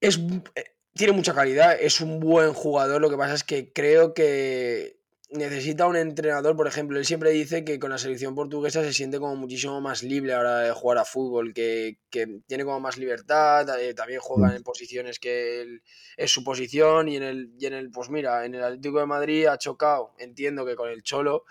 Es, 0.01 0.19
eh, 0.55 0.65
tiene 0.95 1.13
mucha 1.13 1.35
calidad, 1.35 1.77
es 1.81 2.01
un 2.01 2.21
buen 2.21 2.53
jugador. 2.53 3.01
Lo 3.01 3.11
que 3.11 3.17
pasa 3.17 3.35
es 3.35 3.45
que 3.45 3.73
creo 3.73 4.15
que 4.15 4.99
necesita 5.31 5.87
un 5.87 5.97
entrenador. 5.97 6.57
Por 6.57 6.67
ejemplo, 6.67 6.99
él 6.99 7.05
siempre 7.05 7.31
dice 7.31 7.65
que 7.65 7.79
con 7.79 7.91
la 7.91 7.99
selección 7.99 8.35
portuguesa 8.35 8.83
se 8.83 8.93
siente 8.93 9.19
como 9.19 9.37
muchísimo 9.37 9.81
más 9.81 10.03
libre 10.03 10.33
ahora 10.35 10.59
de 10.61 10.73
jugar 10.73 10.99
a 10.99 11.05
fútbol, 11.05 11.53
que, 11.55 11.99
que 12.11 12.41
tiene 12.47 12.65
como 12.65 12.81
más 12.81 12.97
libertad. 12.99 13.69
eh, 13.81 13.95
también 13.95 14.21
juega 14.21 14.55
en 14.57 14.63
posiciones 14.63 15.19
que 15.19 15.63
él- 15.63 15.83
es 16.17 16.31
su 16.33 16.43
posición. 16.45 17.09
Y 17.09 17.17
en 17.17 17.23
el, 17.23 17.51
y 17.59 17.67
en 17.67 17.75
el, 17.75 17.91
pues 17.91 18.09
mira, 18.11 18.45
en 18.45 18.55
el 18.55 18.63
Atlético 18.65 19.01
de 19.01 19.07
Madrid 19.07 19.47
ha 19.47 19.59
chocado, 19.59 20.15
entiendo 20.19 20.65
que 20.65 20.77
con 20.77 20.89
el 20.91 21.03
Cholo. 21.03 21.45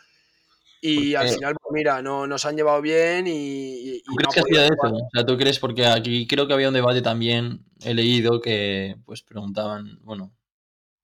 Y 0.82 1.16
al 1.16 1.24
Porque- 1.26 1.36
final, 1.36 1.56
pues 1.62 1.74
mira, 1.74 2.02
no 2.02 2.26
nos 2.26 2.46
han 2.46 2.56
llevado 2.56 2.82
bien 2.82 3.28
y, 3.28 3.98
y- 3.98 4.02
¿Tú 4.04 4.16
crees 4.16 4.34
que 4.34 4.40
hacía 4.40 4.66
eso? 4.66 4.96
O 4.96 5.10
sea, 5.14 5.26
¿tú 5.26 5.38
crees? 5.38 5.60
Porque 5.60 5.86
aquí 5.86 6.26
creo 6.28 6.48
que 6.48 6.54
había 6.54 6.70
un 6.70 6.74
debate 6.74 7.02
también, 7.02 7.66
he 7.84 7.94
leído 7.94 8.40
que 8.42 8.96
pues 9.06 9.22
preguntaban, 9.24 10.00
bueno, 10.04 10.32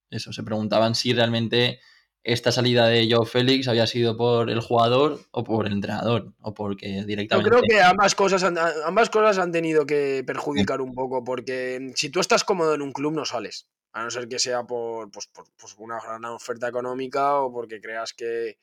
eso, 0.09 0.31
se 0.31 0.43
preguntaban 0.43 0.95
si 0.95 1.13
realmente 1.13 1.79
esta 2.23 2.51
salida 2.51 2.87
de 2.87 3.07
Joao 3.11 3.25
Félix 3.25 3.67
había 3.67 3.85
sido 3.85 4.17
por 4.17 4.49
el 4.49 4.59
jugador 4.59 5.19
o 5.31 5.43
por 5.43 5.67
el 5.67 5.73
entrenador, 5.73 6.33
o 6.41 6.53
porque 6.53 7.01
Yo 7.01 7.05
directamente... 7.05 7.49
creo 7.51 7.61
que 7.61 7.81
ambas 7.81 8.15
cosas, 8.15 8.43
han, 8.43 8.57
ambas 8.85 9.09
cosas 9.09 9.37
han 9.37 9.51
tenido 9.51 9.85
que 9.85 10.23
perjudicar 10.25 10.81
un 10.81 10.93
poco, 10.93 11.23
porque 11.23 11.91
si 11.95 12.09
tú 12.09 12.19
estás 12.21 12.43
cómodo 12.43 12.73
en 12.73 12.81
un 12.81 12.93
club 12.93 13.13
no 13.13 13.25
sales, 13.25 13.67
a 13.93 14.03
no 14.03 14.09
ser 14.09 14.27
que 14.27 14.39
sea 14.39 14.63
por, 14.63 15.11
pues, 15.11 15.27
por 15.27 15.45
pues, 15.59 15.75
una 15.77 15.99
gran 15.99 16.25
oferta 16.25 16.67
económica 16.67 17.35
o 17.41 17.51
porque 17.51 17.79
creas 17.79 18.13
que, 18.13 18.57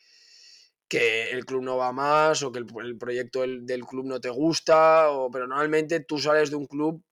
que 0.93 1.31
el 1.31 1.47
club 1.47 1.63
no 1.63 1.79
va 1.79 1.91
más 1.91 2.43
o 2.43 2.53
que 2.53 2.59
el, 2.59 2.67
el 2.85 2.99
proyecto 2.99 3.41
del, 3.41 3.65
del 3.65 3.87
club 3.87 4.05
no 4.05 4.21
te 4.21 4.29
gusta, 4.29 5.09
o, 5.09 5.31
pero 5.31 5.47
normalmente 5.47 6.01
tú 6.01 6.19
sales 6.19 6.51
de 6.51 6.57
un 6.57 6.67
club 6.67 7.03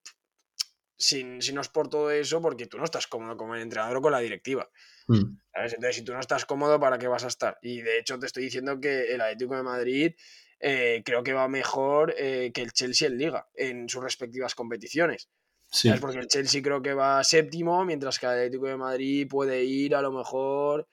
sin, 0.99 1.41
si 1.41 1.55
no 1.55 1.63
es 1.63 1.71
por 1.71 1.89
todo 1.89 2.11
eso, 2.11 2.43
porque 2.43 2.67
tú 2.67 2.77
no 2.77 2.85
estás 2.85 3.07
cómodo 3.07 3.39
como 3.39 3.55
el 3.55 3.63
entrenador 3.63 3.97
o 3.97 4.03
con 4.03 4.13
la 4.13 4.19
directiva. 4.19 4.69
Mm, 5.09 5.39
¿sabes? 5.55 5.73
Entonces, 5.73 5.97
si 5.97 6.05
tú 6.05 6.13
no 6.13 6.21
estás 6.21 6.45
cómodo, 6.45 6.79
¿para 6.79 6.99
qué 6.99 7.09
vas 7.09 7.25
a 7.25 7.29
estar? 7.29 7.57
Y 7.63 7.81
de 7.81 7.99
hecho, 7.99 8.19
te 8.19 8.27
estoy 8.27 8.43
diciendo 8.43 8.79
que 8.79 9.15
el 9.15 9.23
Atlético 9.23 9.57
de 9.57 9.63
Madrid 9.63 10.15
eh, 10.61 11.01
creo 11.03 11.23
que 11.23 11.33
va 11.33 11.49
mejor 11.49 12.15
eh, 12.19 12.51
que 12.53 12.61
el 12.61 12.73
Chelsea 12.73 13.09
en 13.09 13.17
Liga, 13.17 13.49
en 13.55 13.89
sus 13.89 14.03
respectivas 14.03 14.55
competiciones. 14.55 15.31
sí, 15.73 15.89
¿sabes? 15.89 16.03
Porque 16.03 16.19
el 16.19 16.27
Chelsea 16.27 16.61
creo 16.61 16.83
que 16.83 16.93
va 16.93 17.25
séptimo, 17.25 17.83
mientras 17.87 18.19
que 18.19 18.27
el 18.27 18.33
Atlético 18.33 18.67
de 18.67 18.77
Madrid 18.77 19.27
puede 19.27 19.65
ir 19.65 19.95
a 19.95 20.03
lo 20.03 20.13
mejor, 20.13 20.87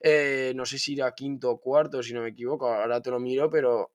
eh, 0.00 0.52
no 0.54 0.64
sé 0.66 0.78
si 0.78 0.92
irá 0.94 1.14
quinto 1.14 1.50
o 1.50 1.60
cuarto, 1.60 2.02
si 2.02 2.12
no 2.12 2.22
me 2.22 2.30
equivoco, 2.30 2.68
ahora 2.72 3.00
te 3.00 3.10
lo 3.10 3.20
miro, 3.20 3.50
pero, 3.50 3.92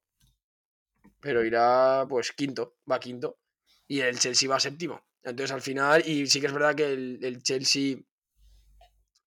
pero 1.20 1.44
irá 1.44 2.06
pues 2.10 2.32
quinto, 2.32 2.78
va 2.90 3.00
quinto. 3.00 3.40
Y 3.88 4.00
el 4.00 4.18
Chelsea 4.20 4.50
va 4.50 4.60
séptimo. 4.60 5.02
Entonces 5.24 5.52
al 5.52 5.62
final, 5.62 6.04
y 6.08 6.28
sí 6.28 6.40
que 6.40 6.48
es 6.48 6.54
verdad 6.54 6.76
que 6.76 6.92
el, 6.92 7.20
el 7.22 7.44
Chelsea 7.44 7.98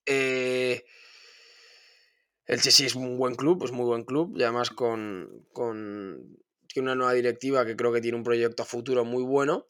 eh, 0.06 0.84
el 2.46 2.60
Chelsea 2.60 2.86
es 2.86 2.94
un 2.94 3.16
buen 3.16 3.34
club, 3.34 3.64
es 3.64 3.72
muy 3.72 3.86
buen 3.86 4.04
club, 4.04 4.34
y 4.36 4.42
además 4.42 4.70
con, 4.70 5.46
con 5.52 6.38
una 6.76 6.94
nueva 6.94 7.12
directiva 7.12 7.64
que 7.64 7.76
creo 7.76 7.92
que 7.92 8.00
tiene 8.00 8.18
un 8.18 8.24
proyecto 8.24 8.62
a 8.62 8.66
futuro 8.66 9.04
muy 9.04 9.22
bueno, 9.22 9.68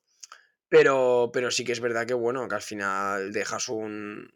pero, 0.68 1.30
pero 1.32 1.50
sí 1.50 1.64
que 1.64 1.72
es 1.72 1.80
verdad 1.80 2.06
que 2.06 2.14
bueno, 2.14 2.48
que 2.48 2.54
al 2.54 2.62
final 2.62 3.32
dejas 3.32 3.68
un, 3.68 4.34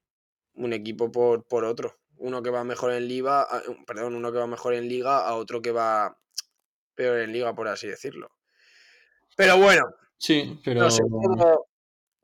un 0.55 0.73
equipo 0.73 1.11
por, 1.11 1.47
por 1.49 1.65
otro. 1.65 1.99
Uno 2.19 2.43
que 2.43 2.51
va 2.51 2.65
mejor 2.65 2.93
en 2.93 3.07
liga, 3.09 3.47
perdón, 3.87 4.15
uno 4.17 4.33
que 4.33 4.39
va 4.39 4.47
mejor 4.47 4.75
en 4.75 4.89
liga 4.89 5.27
a 5.27 5.35
otro 5.35 5.63
que 5.63 5.71
va 5.73 6.17
peor 6.95 7.19
en 7.21 7.33
liga, 7.33 7.55
por 7.55 7.69
así 7.69 7.87
decirlo. 7.87 8.29
Pero 9.37 9.57
bueno, 9.57 9.85
Sí, 10.17 10.61
pero 10.65 10.81
no 10.81 10.91
sé, 10.91 11.03
todo, 11.03 11.67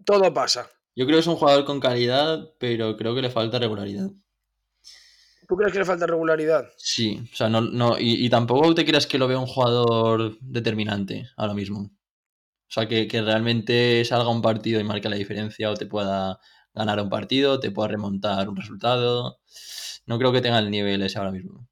todo 0.04 0.34
pasa. 0.34 0.68
yo 0.96 1.06
creo 1.06 1.16
que 1.16 1.20
es 1.20 1.26
un 1.28 1.36
jugador 1.36 1.64
con 1.64 1.78
calidad, 1.78 2.50
pero 2.58 2.96
creo 2.96 3.14
que 3.14 3.22
le 3.22 3.30
falta 3.30 3.58
regularidad. 3.60 4.10
¿Tú 5.46 5.56
crees 5.56 5.72
que 5.72 5.78
le 5.78 5.84
falta 5.84 6.06
regularidad? 6.06 6.64
Sí, 6.76 7.20
o 7.32 7.36
sea, 7.36 7.48
no, 7.48 7.60
no, 7.60 7.98
y, 7.98 8.24
y 8.24 8.30
tampoco 8.30 8.74
te 8.74 8.84
creas 8.84 9.06
que 9.06 9.18
lo 9.18 9.28
vea 9.28 9.38
un 9.38 9.46
jugador 9.46 10.38
determinante 10.40 11.28
ahora 11.36 11.54
mismo. 11.54 11.80
O 11.80 12.70
sea, 12.74 12.88
que, 12.88 13.06
que 13.06 13.20
realmente 13.22 14.04
salga 14.04 14.28
un 14.30 14.42
partido 14.42 14.80
y 14.80 14.84
marque 14.84 15.08
la 15.08 15.16
diferencia 15.16 15.70
o 15.70 15.74
te 15.74 15.86
pueda 15.86 16.40
ganar 16.72 16.98
un 17.00 17.10
partido, 17.10 17.60
te 17.60 17.70
pueda 17.70 17.88
remontar 17.88 18.48
un 18.48 18.56
resultado. 18.56 19.38
No 20.06 20.18
creo 20.18 20.32
que 20.32 20.40
tenga 20.40 20.58
el 20.58 20.70
nivel 20.70 21.02
ese 21.02 21.18
ahora 21.18 21.32
mismo. 21.32 21.68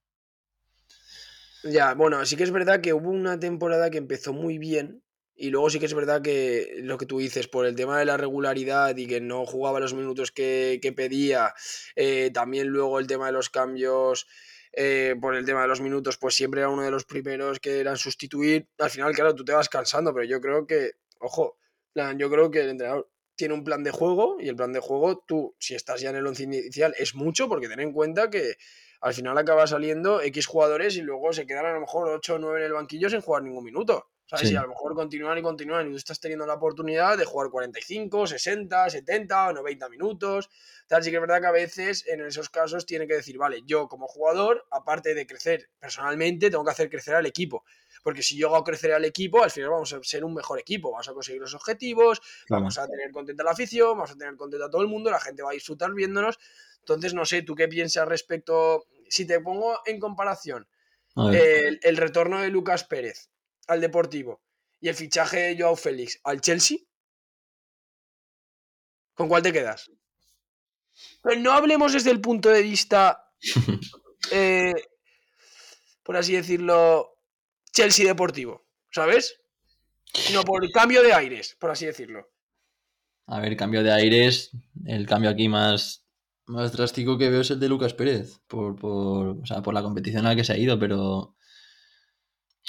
Ya, 1.65 1.95
bueno, 1.95 2.25
sí 2.27 2.37
que 2.37 2.43
es 2.43 2.51
verdad 2.51 2.81
que 2.81 2.93
hubo 2.93 3.11
una 3.11 3.39
temporada 3.39 3.91
que 3.91 3.99
empezó 3.99 4.33
muy 4.33 4.59
bien 4.59 5.03
y 5.35 5.51
luego 5.51 5.71
sí 5.71 5.79
que 5.79 5.87
es 5.87 5.95
verdad 5.95 6.23
que 6.23 6.75
lo 6.79 6.99
que 6.99 7.07
tú 7.07 7.19
dices, 7.19 7.49
por 7.49 7.67
el 7.67 7.77
tema 7.77 7.99
de 7.99 8.05
la 8.05 8.17
regularidad 8.17 8.97
y 8.97 9.07
que 9.07 9.21
no 9.21 9.47
jugaba 9.47 9.81
los 9.81 9.95
minutos 9.95 10.33
que, 10.33 10.79
que 10.83 10.93
pedía, 10.93 11.55
eh, 11.95 12.31
también 12.33 12.69
luego 12.69 12.99
el 12.99 13.07
tema 13.07 13.27
de 13.27 13.33
los 13.33 13.49
cambios, 13.49 14.27
eh, 14.73 15.15
por 15.21 15.35
el 15.37 15.45
tema 15.45 15.63
de 15.63 15.69
los 15.69 15.81
minutos, 15.81 16.17
pues 16.19 16.35
siempre 16.35 16.61
era 16.61 16.71
uno 16.71 16.83
de 16.83 16.91
los 16.91 17.05
primeros 17.05 17.61
que 17.61 17.79
eran 17.79 17.97
sustituir. 17.97 18.69
Al 18.79 18.91
final, 18.91 19.15
claro, 19.15 19.35
tú 19.35 19.45
te 19.45 19.53
vas 19.53 19.69
cansando, 19.69 20.13
pero 20.15 20.27
yo 20.27 20.41
creo 20.41 20.67
que, 20.67 20.93
ojo, 21.19 21.59
yo 21.95 22.31
creo 22.31 22.51
que 22.51 22.63
el 22.63 22.71
entrenador 22.71 23.12
tiene 23.37 23.55
un 23.55 23.65
plan 23.65 23.83
de 23.83 23.91
juego 23.91 24.37
y 24.41 24.49
el 24.49 24.57
plan 24.57 24.73
de 24.73 24.81
juego, 24.81 25.25
tú, 25.27 25.55
si 25.59 25.75
estás 25.75 26.01
ya 26.01 26.11
en 26.11 26.17
el 26.17 26.27
once 26.27 26.43
inicial, 26.43 26.95
es 26.99 27.15
mucho 27.15 27.49
porque 27.49 27.69
ten 27.69 27.81
en 27.81 27.93
cuenta 27.93 28.31
que 28.31 28.57
al 29.01 29.15
final 29.15 29.37
acaba 29.37 29.67
saliendo 29.67 30.23
X 30.23 30.47
jugadores 30.47 30.97
y 30.97 31.03
luego 31.03 31.33
se 31.33 31.47
quedan 31.47 31.67
a 31.67 31.73
lo 31.73 31.81
mejor 31.81 32.09
8 32.09 32.35
o 32.35 32.39
9 32.39 32.61
en 32.61 32.67
el 32.67 32.73
banquillo 32.73 33.11
sin 33.11 33.21
jugar 33.21 33.43
ningún 33.43 33.65
minuto. 33.65 34.07
¿Sabes? 34.27 34.49
Sí. 34.49 34.55
Y 34.55 34.57
a 34.57 34.63
lo 34.63 34.69
mejor 34.69 34.95
continúan 34.95 35.37
y 35.37 35.43
continúan 35.43 35.89
y 35.89 35.91
tú 35.91 35.97
estás 35.97 36.21
teniendo 36.21 36.47
la 36.47 36.55
oportunidad 36.55 37.19
de 37.19 37.25
jugar 37.25 37.51
45, 37.51 38.29
60, 38.29 38.91
70 38.91 39.49
o 39.49 39.53
90 39.53 39.89
minutos. 39.89 40.49
Tal, 40.87 41.03
sí 41.03 41.11
que 41.11 41.17
es 41.17 41.21
verdad 41.21 41.41
que 41.41 41.49
a 41.49 41.53
veces 41.53 42.07
en 42.07 42.25
esos 42.25 42.49
casos 42.49 42.87
tiene 42.87 43.07
que 43.07 43.15
decir, 43.15 43.37
vale, 43.37 43.63
yo 43.67 43.89
como 43.89 44.07
jugador, 44.07 44.65
aparte 44.71 45.15
de 45.15 45.27
crecer 45.27 45.69
personalmente, 45.79 46.49
tengo 46.49 46.65
que 46.65 46.71
hacer 46.71 46.89
crecer 46.89 47.17
al 47.17 47.27
equipo. 47.27 47.65
Porque 48.03 48.23
si 48.23 48.37
yo 48.37 48.49
hago 48.49 48.65
crecer 48.65 48.93
al 48.93 49.05
equipo, 49.05 49.43
al 49.43 49.51
final 49.51 49.71
vamos 49.71 49.93
a 49.93 50.03
ser 50.03 50.25
un 50.25 50.35
mejor 50.35 50.59
equipo, 50.59 50.91
vamos 50.91 51.09
a 51.09 51.13
conseguir 51.13 51.41
los 51.41 51.55
objetivos, 51.55 52.21
vamos 52.49 52.79
a 52.79 52.89
tener 52.89 53.11
contenta 53.13 53.43
a 53.43 53.47
la 53.47 53.53
afición, 53.53 53.91
vamos 53.91 54.11
a 54.11 54.17
tener 54.17 54.37
contenta 54.37 54.67
a 54.67 54.71
todo 54.71 54.83
el 54.83 54.89
mundo, 54.89 55.11
la 55.11 55.21
gente 55.21 55.43
va 55.43 55.51
a 55.51 55.55
disfrutar 55.55 55.93
viéndonos. 55.93 56.39
Entonces, 56.81 57.15
no 57.15 57.25
sé, 57.25 57.43
¿tú 57.43 57.55
qué 57.55 57.69
piensas 57.69 58.09
respecto? 58.09 58.87
Si 59.09 59.27
te 59.27 59.41
pongo 59.41 59.81
en 59.87 60.01
comparación 60.01 60.67
A 61.15 61.31
el 61.33 61.97
retorno 61.97 62.41
de 62.41 62.49
Lucas 62.49 62.85
Pérez 62.85 63.31
al 63.69 63.81
Deportivo 63.81 64.43
y 64.81 64.89
el 64.89 64.95
fichaje 64.95 65.39
de 65.39 65.63
Joao 65.63 65.77
Félix 65.77 66.19
al 66.25 66.41
Chelsea, 66.41 66.79
¿con 69.15 69.29
cuál 69.29 69.43
te 69.43 69.53
quedas? 69.53 69.91
Pero 71.23 71.41
no 71.41 71.53
hablemos 71.53 71.93
desde 71.93 72.11
el 72.11 72.21
punto 72.21 72.49
de 72.49 72.63
vista, 72.63 73.31
eh, 74.33 74.73
por 76.03 76.17
así 76.17 76.35
decirlo, 76.35 77.12
Chelsea 77.73 78.07
Deportivo, 78.07 78.67
¿sabes? 78.91 79.41
Sino 80.13 80.43
por 80.43 80.65
el 80.65 80.71
cambio 80.71 81.03
de 81.03 81.15
aires, 81.15 81.57
por 81.59 81.71
así 81.71 81.87
decirlo. 81.87 82.31
a 83.27 83.41
ver, 83.41 83.57
cambio 83.57 83.83
de 83.83 83.93
aires. 83.93 84.51
El 84.85 85.07
cambio 85.07 85.31
aquí 85.31 85.49
más, 85.49 86.05
más 86.47 86.73
drástico 86.73 87.17
que 87.19 87.31
veo 87.31 87.41
es 87.41 87.51
el 87.51 87.61
de 87.61 87.69
Lucas 87.69 87.95
Pérez. 87.95 88.41
Por, 88.47 88.77
por, 88.77 89.39
o 89.43 89.47
sea, 89.47 89.63
por 89.63 89.75
la 89.75 89.83
competición 89.83 90.27
a 90.27 90.31
la 90.31 90.37
que 90.37 90.45
se 90.45 90.53
ha 90.53 90.59
ido, 90.59 90.79
pero. 90.79 91.35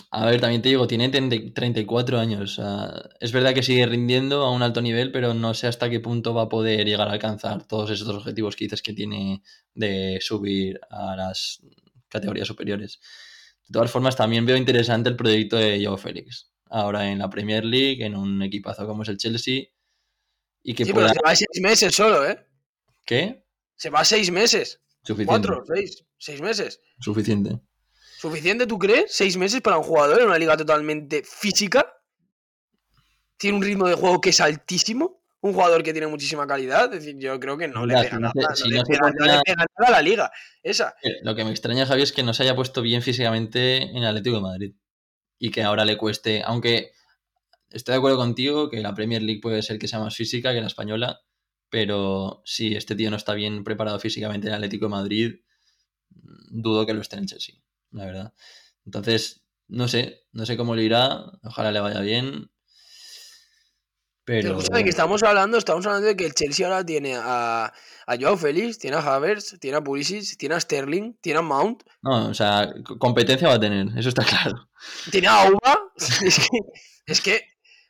A 0.10 0.26
ver, 0.26 0.42
también 0.42 0.62
te 0.62 0.70
digo, 0.70 0.88
tiene 0.88 1.10
30 1.10 1.54
34 1.54 2.20
años. 2.20 2.60
es 3.20 3.32
verdad 3.32 3.54
que 3.54 3.62
sigue 3.64 3.86
rindiendo 3.86 4.44
a 4.44 4.52
un 4.52 4.64
alto 4.64 4.82
nivel, 4.82 5.12
pero 5.12 5.34
no 5.34 5.54
sé 5.54 5.68
hasta 5.68 5.90
qué 5.90 6.00
punto 6.00 6.34
va 6.34 6.44
a 6.44 6.50
poder 6.50 6.86
llegar 6.86 7.10
a 7.10 7.14
alcanzar 7.14 7.68
todos 7.68 7.92
esos 7.92 8.08
objetivos 8.10 8.56
que 8.56 8.66
dices 8.66 8.82
que 8.82 8.94
tiene 8.94 9.44
de 9.76 10.18
subir 10.22 10.80
a 10.90 11.16
las 11.16 11.62
categorías 12.10 12.48
superiores. 12.48 13.00
De 13.68 13.74
todas 13.74 13.92
formas, 13.92 14.16
también 14.16 14.46
veo 14.46 14.58
interesante 14.58 15.10
el 15.10 15.16
proyecto 15.16 15.56
de 15.58 15.84
Joao 15.84 15.98
Félix. 15.98 16.52
Ahora 16.70 17.10
en 17.10 17.20
la 17.20 17.30
Premier 17.30 17.64
League, 17.64 18.04
en 18.06 18.16
un 18.16 18.42
equipazo 18.42 18.86
como 18.88 19.04
es 19.04 19.10
el 19.10 19.18
Chelsea. 19.18 19.64
Y 20.64 20.74
que 20.74 20.86
Sí, 20.86 20.92
pero 20.94 21.06
pueda. 21.08 21.14
se 21.14 21.20
va 21.26 21.36
seis 21.36 21.62
meses 21.62 21.96
solo, 21.96 22.28
¿eh? 22.28 22.46
¿Qué? 23.06 23.46
Se 23.76 23.90
va 23.90 24.04
seis 24.06 24.32
meses. 24.32 24.82
Suficiente. 25.04 25.28
Cuatro, 25.28 25.64
seis, 25.74 26.06
seis 26.18 26.42
meses. 26.42 26.80
Suficiente. 27.00 27.60
¿Suficiente, 28.20 28.66
tú 28.66 28.80
crees? 28.80 29.14
¿Seis 29.14 29.36
meses 29.36 29.60
para 29.62 29.78
un 29.78 29.84
jugador 29.84 30.22
en 30.22 30.28
una 30.28 30.38
liga 30.38 30.56
totalmente 30.56 31.24
física? 31.24 31.94
Tiene 33.38 33.58
un 33.58 33.64
ritmo 33.64 33.88
de 33.88 33.96
juego 33.96 34.22
que 34.22 34.30
es 34.30 34.40
altísimo. 34.40 35.23
Un 35.44 35.52
jugador 35.52 35.84
que 35.84 35.92
tiene 35.92 36.08
muchísima 36.08 36.48
calidad. 36.48 36.86
Es 36.86 37.04
decir, 37.04 37.20
yo 37.20 37.38
creo 37.38 37.58
que 37.58 37.68
no 37.68 37.86
le 37.86 37.96
pega 37.96 38.18
nada. 38.18 38.32
a 39.76 39.92
la 39.92 40.02
liga. 40.02 40.32
Esa. 40.64 40.96
Eh, 41.04 41.20
Lo 41.22 41.36
que 41.36 41.44
me 41.44 41.52
extraña, 41.52 41.86
Javi, 41.86 42.02
es 42.02 42.14
que 42.14 42.24
no 42.24 42.34
se 42.34 42.44
haya 42.44 42.56
puesto 42.56 42.82
bien 42.82 43.02
físicamente 43.02 43.84
en 43.84 43.98
el 43.98 44.06
Atlético 44.06 44.38
de 44.38 44.42
Madrid. 44.42 44.76
Y 45.38 45.52
que 45.52 45.62
ahora 45.62 45.84
le 45.84 45.98
cueste, 45.98 46.44
aunque 46.46 46.94
estoy 47.70 47.92
de 47.92 47.98
acuerdo 47.98 48.16
contigo 48.18 48.70
que 48.70 48.80
la 48.80 48.94
Premier 48.94 49.22
League 49.22 49.42
puede 49.42 49.62
ser 49.62 49.80
que 49.80 49.90
sea 49.90 50.00
más 50.00 50.16
física 50.16 50.54
que 50.54 50.62
la 50.62 50.68
española, 50.68 51.20
pero 51.70 52.42
si 52.46 52.74
este 52.76 52.96
tío 52.96 53.12
no 53.12 53.18
está 53.18 53.34
bien 53.34 53.66
preparado 53.66 54.00
físicamente 54.00 54.48
en 54.48 54.54
el 54.54 54.58
Atlético 54.60 54.86
de 54.86 54.92
Madrid, 54.92 55.36
dudo 56.52 56.86
que 56.86 56.94
lo 56.94 57.02
esté 57.02 57.18
en 57.18 57.24
el 57.24 57.28
Chelsea, 57.28 57.56
la 57.92 58.06
verdad. 58.06 58.34
Entonces, 58.86 59.44
no 59.68 59.90
sé, 59.90 60.24
no 60.32 60.46
sé 60.46 60.56
cómo 60.56 60.74
le 60.74 60.84
irá, 60.84 61.26
ojalá 61.44 61.74
le 61.74 61.82
vaya 61.82 62.00
bien. 62.00 62.50
Pero 64.26 64.58
Escúchame, 64.58 64.84
que 64.84 64.90
estamos 64.90 65.22
hablando, 65.24 65.58
estamos 65.58 65.86
hablando 65.86 66.08
de 66.08 66.16
que 66.16 66.26
el 66.26 66.34
Chelsea 66.34 66.66
ahora 66.66 66.86
tiene 66.86 67.16
a, 67.16 67.74
a 68.08 68.18
Joao 68.18 68.38
Félix, 68.38 68.80
tiene 68.80 68.96
a 68.96 69.00
Havertz, 69.02 69.60
tiene 69.60 69.78
a 69.78 69.82
Pulisic, 69.82 70.38
tiene 70.38 70.56
a 70.56 70.60
Sterling, 70.60 71.14
tiene 71.20 71.40
a 71.40 71.42
Mount, 71.42 71.84
no, 72.02 72.30
o 72.30 72.34
sea, 72.34 72.74
competencia 73.00 73.50
va 73.50 73.56
a 73.56 73.60
tener, 73.60 73.88
eso 73.98 74.10
está 74.10 74.24
claro. 74.24 74.70
tiene 75.12 75.28
a 75.28 75.44
Auba. 75.44 75.92
es, 75.98 76.40
que, 76.40 76.58
es 77.06 77.22
que 77.22 77.42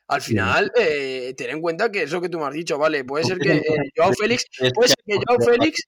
al 0.06 0.20
final, 0.20 0.70
eh, 0.76 1.34
ten 1.36 1.50
en 1.50 1.60
cuenta 1.62 1.90
que 1.90 2.02
eso 2.02 2.20
que 2.20 2.28
tú 2.28 2.38
me 2.38 2.46
has 2.46 2.52
dicho, 2.52 2.76
vale, 2.78 3.04
puede 3.04 3.24
ser 3.24 3.38
que 3.38 3.56
eh, 3.56 3.62
Joao 3.96 4.12
Félix 4.12 4.44
Puede 4.74 4.88
ser 4.88 4.98
que 5.06 5.18
Joao 5.26 5.38
Félix. 5.44 5.82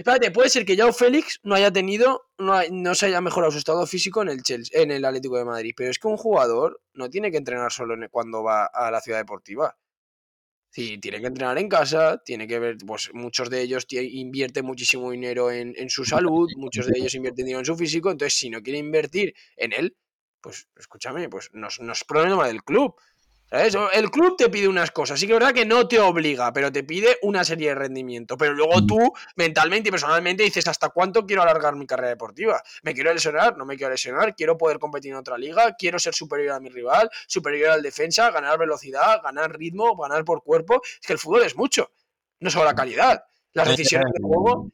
Espérate, 0.00 0.30
puede 0.30 0.48
ser 0.48 0.64
que 0.64 0.78
Joao 0.78 0.94
Félix 0.94 1.40
no 1.42 1.54
haya 1.54 1.70
tenido, 1.70 2.22
no, 2.38 2.58
no 2.70 2.94
se 2.94 3.04
haya 3.04 3.20
mejorado 3.20 3.52
su 3.52 3.58
estado 3.58 3.86
físico 3.86 4.22
en 4.22 4.30
el 4.30 4.42
Chelsea, 4.42 4.80
en 4.80 4.90
el 4.90 5.04
Atlético 5.04 5.36
de 5.36 5.44
Madrid. 5.44 5.74
Pero 5.76 5.90
es 5.90 5.98
que 5.98 6.08
un 6.08 6.16
jugador 6.16 6.80
no 6.94 7.10
tiene 7.10 7.30
que 7.30 7.36
entrenar 7.36 7.70
solo 7.70 7.94
cuando 8.10 8.42
va 8.42 8.64
a 8.64 8.90
la 8.90 9.02
ciudad 9.02 9.18
deportiva. 9.18 9.76
Sí, 10.70 10.96
tiene 10.96 11.20
que 11.20 11.26
entrenar 11.26 11.58
en 11.58 11.68
casa, 11.68 12.16
tiene 12.24 12.48
que 12.48 12.58
ver, 12.58 12.78
pues 12.86 13.10
muchos 13.12 13.50
de 13.50 13.60
ellos 13.60 13.86
invierten 13.90 14.64
muchísimo 14.64 15.10
dinero 15.10 15.50
en, 15.50 15.90
su 15.90 16.06
salud, 16.06 16.48
muchos 16.56 16.86
de 16.86 16.98
ellos 16.98 17.14
invierten 17.14 17.44
dinero 17.44 17.58
en 17.58 17.66
su 17.66 17.76
físico, 17.76 18.10
entonces 18.10 18.38
si 18.38 18.48
no 18.48 18.62
quiere 18.62 18.78
invertir 18.78 19.34
en 19.56 19.74
él, 19.74 19.98
pues 20.40 20.66
escúchame, 20.76 21.28
pues 21.28 21.50
no, 21.52 21.68
no 21.78 21.92
es 21.92 22.04
problema 22.04 22.46
del 22.46 22.64
club. 22.64 22.94
El 23.50 24.10
club 24.12 24.36
te 24.36 24.48
pide 24.48 24.68
unas 24.68 24.92
cosas, 24.92 25.18
sí 25.18 25.26
que 25.26 25.32
es 25.32 25.38
verdad 25.40 25.52
que 25.52 25.66
no 25.66 25.88
te 25.88 25.98
obliga, 25.98 26.52
pero 26.52 26.70
te 26.70 26.84
pide 26.84 27.18
una 27.22 27.42
serie 27.42 27.70
de 27.70 27.74
rendimiento. 27.74 28.36
Pero 28.36 28.54
luego 28.54 28.80
Mm. 28.80 28.86
tú, 28.86 29.12
mentalmente 29.34 29.88
y 29.88 29.90
personalmente, 29.90 30.44
dices 30.44 30.68
hasta 30.68 30.90
cuánto 30.90 31.26
quiero 31.26 31.42
alargar 31.42 31.74
mi 31.74 31.84
carrera 31.86 32.10
deportiva. 32.10 32.62
¿Me 32.82 32.94
quiero 32.94 33.12
lesionar? 33.12 33.56
¿No 33.56 33.64
me 33.64 33.76
quiero 33.76 33.90
lesionar? 33.90 34.36
¿Quiero 34.36 34.56
poder 34.56 34.78
competir 34.78 35.10
en 35.10 35.16
otra 35.16 35.36
liga? 35.36 35.74
¿Quiero 35.76 35.98
ser 35.98 36.14
superior 36.14 36.54
a 36.54 36.60
mi 36.60 36.68
rival? 36.68 37.10
¿Superior 37.26 37.70
al 37.70 37.82
defensa? 37.82 38.30
¿Ganar 38.30 38.56
velocidad? 38.56 39.20
¿Ganar 39.22 39.58
ritmo? 39.58 39.96
¿Ganar 39.96 40.24
por 40.24 40.44
cuerpo? 40.44 40.80
Es 40.84 41.06
que 41.06 41.14
el 41.14 41.18
fútbol 41.18 41.42
es 41.42 41.56
mucho, 41.56 41.90
no 42.38 42.50
solo 42.50 42.66
la 42.66 42.74
calidad. 42.76 43.24
Las 43.52 43.68
decisiones 43.68 44.12
de 44.12 44.22
juego, 44.22 44.70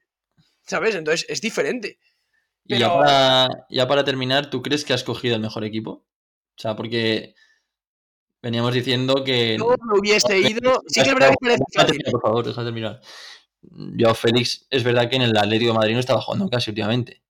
¿sabes? 0.66 0.94
Entonces 0.94 1.24
es 1.30 1.40
diferente. 1.40 1.98
Y 2.64 2.78
ya 2.78 2.92
para, 2.92 3.48
ya 3.70 3.88
para 3.88 4.04
terminar, 4.04 4.50
¿tú 4.50 4.60
crees 4.60 4.84
que 4.84 4.92
has 4.92 5.02
cogido 5.02 5.34
el 5.34 5.40
mejor 5.40 5.64
equipo? 5.64 5.90
O 5.90 6.58
sea, 6.58 6.76
porque 6.76 7.34
veníamos 8.46 8.72
diciendo 8.72 9.22
que... 9.24 9.56
Yo 9.58 9.74
me 9.82 9.98
hubiese 9.98 10.38
ido. 10.38 10.82
Sí 10.86 11.02
que 11.02 11.08
es 11.08 11.14
verdad 11.14 11.34
que 11.40 11.56
parece 11.74 12.10
por 12.10 12.22
favor, 12.22 12.46
deja 12.46 12.62
de 12.62 12.66
terminar. 12.66 13.00
Yo, 13.96 14.14
Félix, 14.14 14.66
es 14.70 14.84
verdad 14.84 15.10
que 15.10 15.16
en 15.16 15.22
el 15.22 15.36
Atlético 15.36 15.72
de 15.72 15.78
Madrid 15.78 15.94
no 15.94 16.00
estaba 16.00 16.20
jugando 16.20 16.48
casi 16.48 16.70
últimamente. 16.70 17.22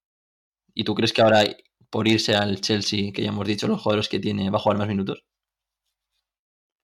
¿Y 0.75 0.85
tú 0.85 0.95
crees 0.95 1.13
que 1.13 1.23
ahora, 1.23 1.45
por 1.89 2.07
irse 2.07 2.35
al 2.35 2.61
Chelsea, 2.61 3.13
que 3.13 3.23
ya 3.23 3.29
hemos 3.29 3.47
dicho 3.47 3.67
los 3.67 3.81
jugadores 3.81 4.09
que 4.09 4.21
tiene, 4.21 4.51
va 4.51 4.59
a 4.59 4.61
jugar 4.61 4.79
más 4.79 4.89
minutos? 4.89 5.25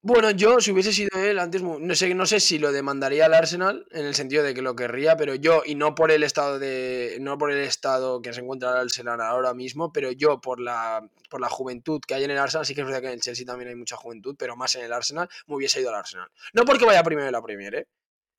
Bueno, 0.05 0.31
yo, 0.31 0.59
si 0.59 0.73
hubiese 0.73 0.91
sido 0.91 1.17
él 1.17 1.39
antes, 1.39 1.63
no 1.63 1.95
sé, 1.95 2.13
no 2.13 2.25
sé 2.25 2.41
si 2.41 2.59
lo 2.59 2.73
demandaría 2.73 3.25
al 3.25 3.33
Arsenal, 3.33 3.87
en 3.91 4.05
el 4.05 4.13
sentido 4.13 4.43
de 4.43 4.53
que 4.53 4.61
lo 4.61 4.75
querría, 4.75 5.15
pero 5.15 5.33
yo, 5.33 5.63
y 5.65 5.75
no 5.75 5.95
por 5.95 6.11
el 6.11 6.23
estado 6.23 6.59
de. 6.59 7.17
no 7.21 7.37
por 7.37 7.53
el 7.53 7.59
estado 7.59 8.21
que 8.21 8.33
se 8.33 8.41
encuentra 8.41 8.71
el 8.71 8.77
Arsenal 8.79 9.21
ahora 9.21 9.53
mismo, 9.53 9.93
pero 9.93 10.11
yo 10.11 10.41
por 10.41 10.59
la 10.59 11.09
por 11.29 11.39
la 11.39 11.47
juventud 11.47 12.01
que 12.05 12.15
hay 12.15 12.25
en 12.25 12.31
el 12.31 12.37
Arsenal, 12.37 12.65
sí 12.65 12.75
que 12.75 12.81
es 12.81 12.85
verdad 12.85 12.99
que 12.99 13.07
en 13.07 13.13
el 13.13 13.21
Chelsea 13.21 13.45
también 13.45 13.69
hay 13.69 13.75
mucha 13.75 13.95
juventud, 13.95 14.35
pero 14.37 14.57
más 14.57 14.75
en 14.75 14.83
el 14.83 14.91
Arsenal, 14.91 15.29
me 15.47 15.55
hubiese 15.55 15.79
ido 15.79 15.89
al 15.89 15.95
Arsenal. 15.95 16.27
No 16.51 16.65
porque 16.65 16.83
vaya 16.83 17.01
primero 17.01 17.25
en 17.25 17.31
la 17.31 17.41
Premier, 17.41 17.73
¿eh? 17.73 17.87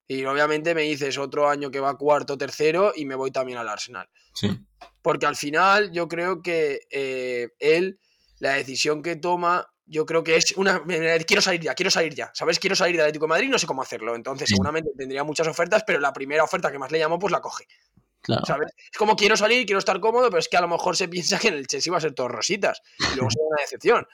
Y 0.06 0.22
obviamente 0.26 0.74
me 0.74 0.82
dices 0.82 1.16
otro 1.16 1.48
año 1.48 1.70
que 1.70 1.80
va 1.80 1.96
cuarto, 1.96 2.36
tercero 2.36 2.92
y 2.94 3.06
me 3.06 3.14
voy 3.14 3.30
también 3.30 3.56
al 3.56 3.70
Arsenal. 3.70 4.06
Sí. 4.34 4.50
Porque 5.00 5.24
al 5.24 5.34
final 5.34 5.92
yo 5.92 6.08
creo 6.08 6.42
que 6.42 6.80
eh, 6.90 7.48
él, 7.58 7.98
la 8.38 8.52
decisión 8.52 9.02
que 9.02 9.16
toma, 9.16 9.66
yo 9.86 10.06
creo 10.06 10.24
que 10.24 10.36
es 10.36 10.56
una... 10.56 10.82
Quiero 11.26 11.42
salir 11.42 11.60
ya, 11.60 11.74
quiero 11.74 11.90
salir 11.90 12.14
ya. 12.14 12.30
¿Sabes? 12.34 12.58
Quiero 12.58 12.74
salir 12.76 12.96
de 12.96 13.02
Atlético 13.02 13.26
de 13.26 13.30
Madrid, 13.30 13.48
no 13.50 13.58
sé 13.58 13.66
cómo 13.66 13.82
hacerlo. 13.82 14.14
Entonces 14.14 14.48
Sí. 14.48 14.54
seguramente 14.54 14.90
tendría 14.96 15.24
muchas 15.24 15.46
ofertas, 15.46 15.84
pero 15.86 16.00
la 16.00 16.12
primera 16.12 16.42
oferta 16.44 16.72
que 16.72 16.78
más 16.78 16.90
le 16.90 16.98
llamó, 16.98 17.18
pues 17.18 17.32
la 17.32 17.40
coge. 17.40 17.66
Claro. 18.22 18.46
¿Sabes? 18.46 18.72
Es 18.90 18.96
como 18.96 19.16
quiero 19.16 19.36
salir, 19.36 19.66
quiero 19.66 19.78
estar 19.78 20.00
cómodo, 20.00 20.30
pero 20.30 20.38
es 20.38 20.48
que 20.48 20.56
a 20.56 20.62
lo 20.62 20.68
mejor 20.68 20.96
se 20.96 21.08
piensa 21.08 21.38
que 21.38 21.48
en 21.48 21.54
el 21.54 21.66
Chelsea 21.66 21.90
va 21.92 21.98
a 21.98 22.00
ser 22.00 22.14
todo 22.14 22.28
rositas. 22.28 22.80
Y 22.98 23.16
luego 23.16 23.30
será 23.30 23.44
una 23.46 23.60
decepción. 23.60 24.06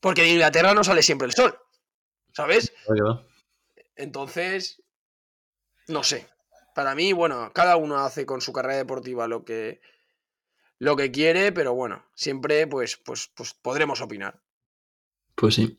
Porque 0.00 0.22
de 0.22 0.28
Inglaterra 0.28 0.72
no 0.72 0.82
sale 0.84 1.02
siempre 1.02 1.26
el 1.26 1.34
sol. 1.34 1.58
¿Sabes? 2.32 2.72
Entonces, 3.96 4.82
no 5.88 6.02
sé. 6.02 6.26
Para 6.74 6.94
mí, 6.94 7.12
bueno, 7.12 7.50
cada 7.54 7.76
uno 7.76 7.98
hace 7.98 8.26
con 8.26 8.40
su 8.40 8.52
carrera 8.52 8.76
deportiva 8.76 9.26
lo 9.28 9.44
que, 9.44 9.80
lo 10.78 10.96
que 10.96 11.10
quiere, 11.10 11.52
pero 11.52 11.74
bueno, 11.74 12.04
siempre 12.14 12.66
pues, 12.66 12.96
pues, 12.98 13.30
pues 13.34 13.54
podremos 13.54 14.00
opinar. 14.02 14.42
Pues 15.36 15.54
sí. 15.54 15.78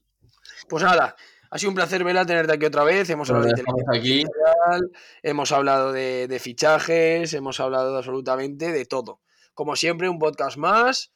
Pues 0.70 0.84
nada, 0.84 1.16
ha 1.50 1.58
sido 1.58 1.70
un 1.70 1.76
placer, 1.76 2.04
Vela, 2.04 2.26
tenerte 2.26 2.54
aquí 2.54 2.66
otra 2.66 2.84
vez. 2.84 3.10
Hemos 3.10 3.30
hablado 3.30 3.54
de 3.54 3.98
aquí. 3.98 4.24
hemos 5.24 5.52
hablado 5.52 5.92
de, 5.92 6.28
de 6.28 6.40
fichajes, 6.40 7.34
hemos 7.34 7.60
hablado 7.60 7.92
de 7.92 7.98
absolutamente 7.98 8.72
de 8.72 8.86
todo. 8.86 9.22
Como 9.54 9.76
siempre, 9.76 10.10
un 10.10 10.20
podcast 10.20 10.58
más. 10.58 11.12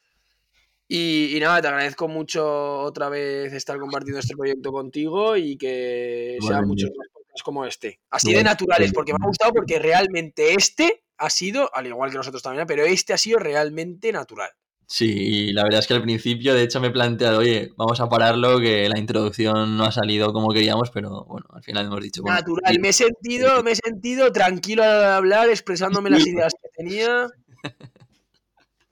Y, 0.88 1.36
y 1.36 1.40
nada, 1.40 1.62
te 1.62 1.68
agradezco 1.68 2.08
mucho 2.08 2.80
otra 2.80 3.08
vez 3.08 3.52
estar 3.52 3.78
compartiendo 3.78 4.20
este 4.20 4.36
proyecto 4.36 4.72
contigo 4.72 5.36
y 5.36 5.56
que 5.56 6.38
sean 6.46 6.66
muchos 6.66 6.90
más 6.96 7.08
podcasts 7.12 7.42
como 7.42 7.64
este. 7.64 8.00
Así 8.10 8.34
de 8.34 8.42
naturales, 8.42 8.92
porque 8.92 9.12
me 9.12 9.18
ha 9.22 9.26
gustado 9.26 9.52
porque 9.52 9.78
realmente 9.78 10.54
este 10.54 11.04
ha 11.18 11.30
sido, 11.30 11.74
al 11.74 11.86
igual 11.86 12.10
que 12.10 12.16
nosotros 12.16 12.42
también, 12.42 12.66
pero 12.66 12.84
este 12.84 13.12
ha 13.12 13.18
sido 13.18 13.38
realmente 13.38 14.12
natural. 14.12 14.50
Sí, 14.94 15.06
y 15.10 15.52
la 15.54 15.62
verdad 15.62 15.78
es 15.80 15.86
que 15.86 15.94
al 15.94 16.02
principio, 16.02 16.52
de 16.52 16.64
hecho, 16.64 16.78
me 16.78 16.88
he 16.88 16.90
planteado, 16.90 17.38
oye, 17.38 17.72
vamos 17.78 17.98
a 18.02 18.10
pararlo, 18.10 18.60
que 18.60 18.86
la 18.90 18.98
introducción 18.98 19.74
no 19.74 19.84
ha 19.84 19.90
salido 19.90 20.34
como 20.34 20.52
queríamos, 20.52 20.90
pero 20.90 21.24
bueno, 21.24 21.46
al 21.50 21.62
final 21.62 21.86
hemos 21.86 22.02
dicho, 22.02 22.20
bueno, 22.20 22.36
Natural, 22.36 22.78
me 22.78 22.90
he 22.90 22.92
sentido, 22.92 23.62
me 23.62 23.70
he 23.70 23.74
sentido 23.74 24.30
tranquilo 24.32 24.82
al 24.82 25.02
hablar, 25.04 25.48
expresándome 25.48 26.10
las 26.10 26.20
ideas 26.26 26.52
que 26.60 26.68
tenía. 26.76 27.26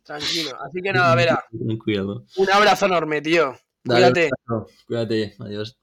Tranquilo. 0.03 0.53
Así 0.63 0.81
que 0.83 0.91
nada, 0.91 1.15
Vera, 1.17 1.45
cuidado. 1.85 2.25
un 2.35 2.51
abrazo 2.51 2.87
enorme, 2.87 3.21
tío. 3.21 3.55
Dale, 3.85 4.11
Cuídate. 4.11 4.31
abrazo. 4.49 4.71
Cuídate, 4.87 5.35
adiós. 5.39 5.77